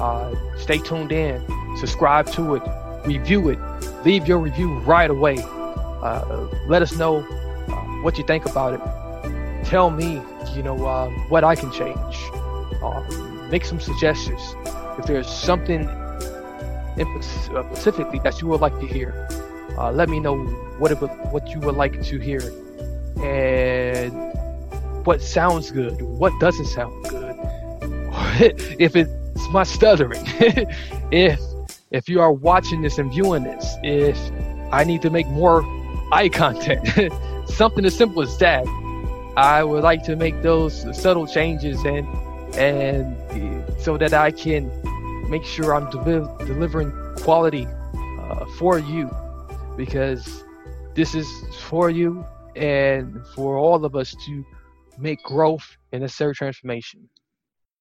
uh, 0.00 0.34
stay 0.56 0.78
tuned 0.78 1.12
in, 1.12 1.44
subscribe 1.76 2.26
to 2.32 2.54
it, 2.54 2.62
review 3.04 3.50
it, 3.50 3.58
leave 4.04 4.26
your 4.26 4.38
review 4.38 4.78
right 4.80 5.10
away. 5.10 5.36
Uh, 5.38 6.48
let 6.66 6.80
us 6.80 6.96
know 6.96 7.18
uh, 7.18 7.74
what 8.02 8.16
you 8.16 8.24
think 8.24 8.46
about 8.46 8.72
it. 8.72 9.64
Tell 9.66 9.90
me, 9.90 10.22
you 10.54 10.62
know, 10.62 10.86
uh, 10.86 11.10
what 11.28 11.44
I 11.44 11.54
can 11.54 11.70
change. 11.70 12.16
Uh, 12.82 13.02
make 13.50 13.64
some 13.64 13.78
suggestions. 13.78 14.40
If 14.98 15.06
there's 15.06 15.28
something 15.28 15.88
specifically 17.20 18.20
that 18.20 18.40
you 18.40 18.48
would 18.48 18.60
like 18.60 18.78
to 18.80 18.86
hear, 18.86 19.28
let 19.92 20.08
me 20.08 20.18
know 20.18 20.36
what 20.78 20.90
it 20.90 20.96
what 20.96 21.48
you 21.48 21.60
would 21.60 21.76
like 21.76 22.02
to 22.02 22.18
hear, 22.18 22.40
and 23.22 24.12
what 25.06 25.22
sounds 25.22 25.70
good, 25.70 26.00
what 26.02 26.32
doesn't 26.40 26.66
sound 26.66 27.04
good. 27.04 27.36
if 28.78 28.96
it's 29.40 29.50
my 29.52 29.62
stuttering, 29.62 30.22
if 31.10 31.40
if 31.90 32.08
you 32.08 32.20
are 32.20 32.32
watching 32.32 32.82
this 32.82 32.98
and 32.98 33.10
viewing 33.10 33.42
this, 33.42 33.74
if 33.82 34.18
I 34.70 34.84
need 34.84 35.02
to 35.02 35.10
make 35.10 35.26
more 35.28 35.62
eye 36.12 36.28
contact, 36.28 36.98
something 37.46 37.84
as 37.84 37.96
simple 37.96 38.22
as 38.22 38.36
that, 38.38 38.66
I 39.36 39.64
would 39.64 39.82
like 39.82 40.04
to 40.04 40.14
make 40.16 40.42
those 40.42 40.74
subtle 40.96 41.26
changes 41.26 41.82
and 41.84 42.06
and 42.54 43.64
so 43.80 43.96
that 43.96 44.12
I 44.12 44.30
can 44.30 44.70
make 45.30 45.44
sure 45.44 45.74
I'm 45.74 45.90
deli- 45.90 46.28
delivering 46.46 46.92
quality 47.20 47.66
uh, 47.66 48.44
for 48.58 48.78
you 48.78 49.08
because 49.76 50.44
this 50.94 51.14
is 51.14 51.26
for 51.68 51.88
you 51.88 52.26
and 52.56 53.24
for 53.34 53.56
all 53.56 53.86
of 53.86 53.96
us 53.96 54.14
to 54.26 54.44
make 54.98 55.22
growth 55.22 55.64
and 55.92 56.02
necessary 56.02 56.34
transformation. 56.34 57.08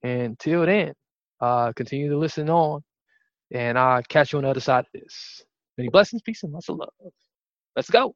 And 0.04 0.39
till 0.39 0.65
then, 0.65 0.93
uh, 1.41 1.73
continue 1.73 2.10
to 2.10 2.17
listen 2.17 2.49
on, 2.49 2.84
and 3.52 3.78
I'll 3.80 4.04
catch 4.04 4.34
you 4.34 4.39
on 4.39 4.43
the 4.43 4.52
other 4.52 4.60
side 4.60 4.86
of 4.86 5.02
this. 5.02 5.43
Many 5.78 5.89
blessings, 5.89 6.21
peace, 6.21 6.43
and 6.43 6.54
lots 6.54 6.69
of 6.69 6.78
love. 6.78 6.93
Let's 7.75 7.89
go. 7.89 8.15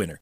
winner. 0.01 0.17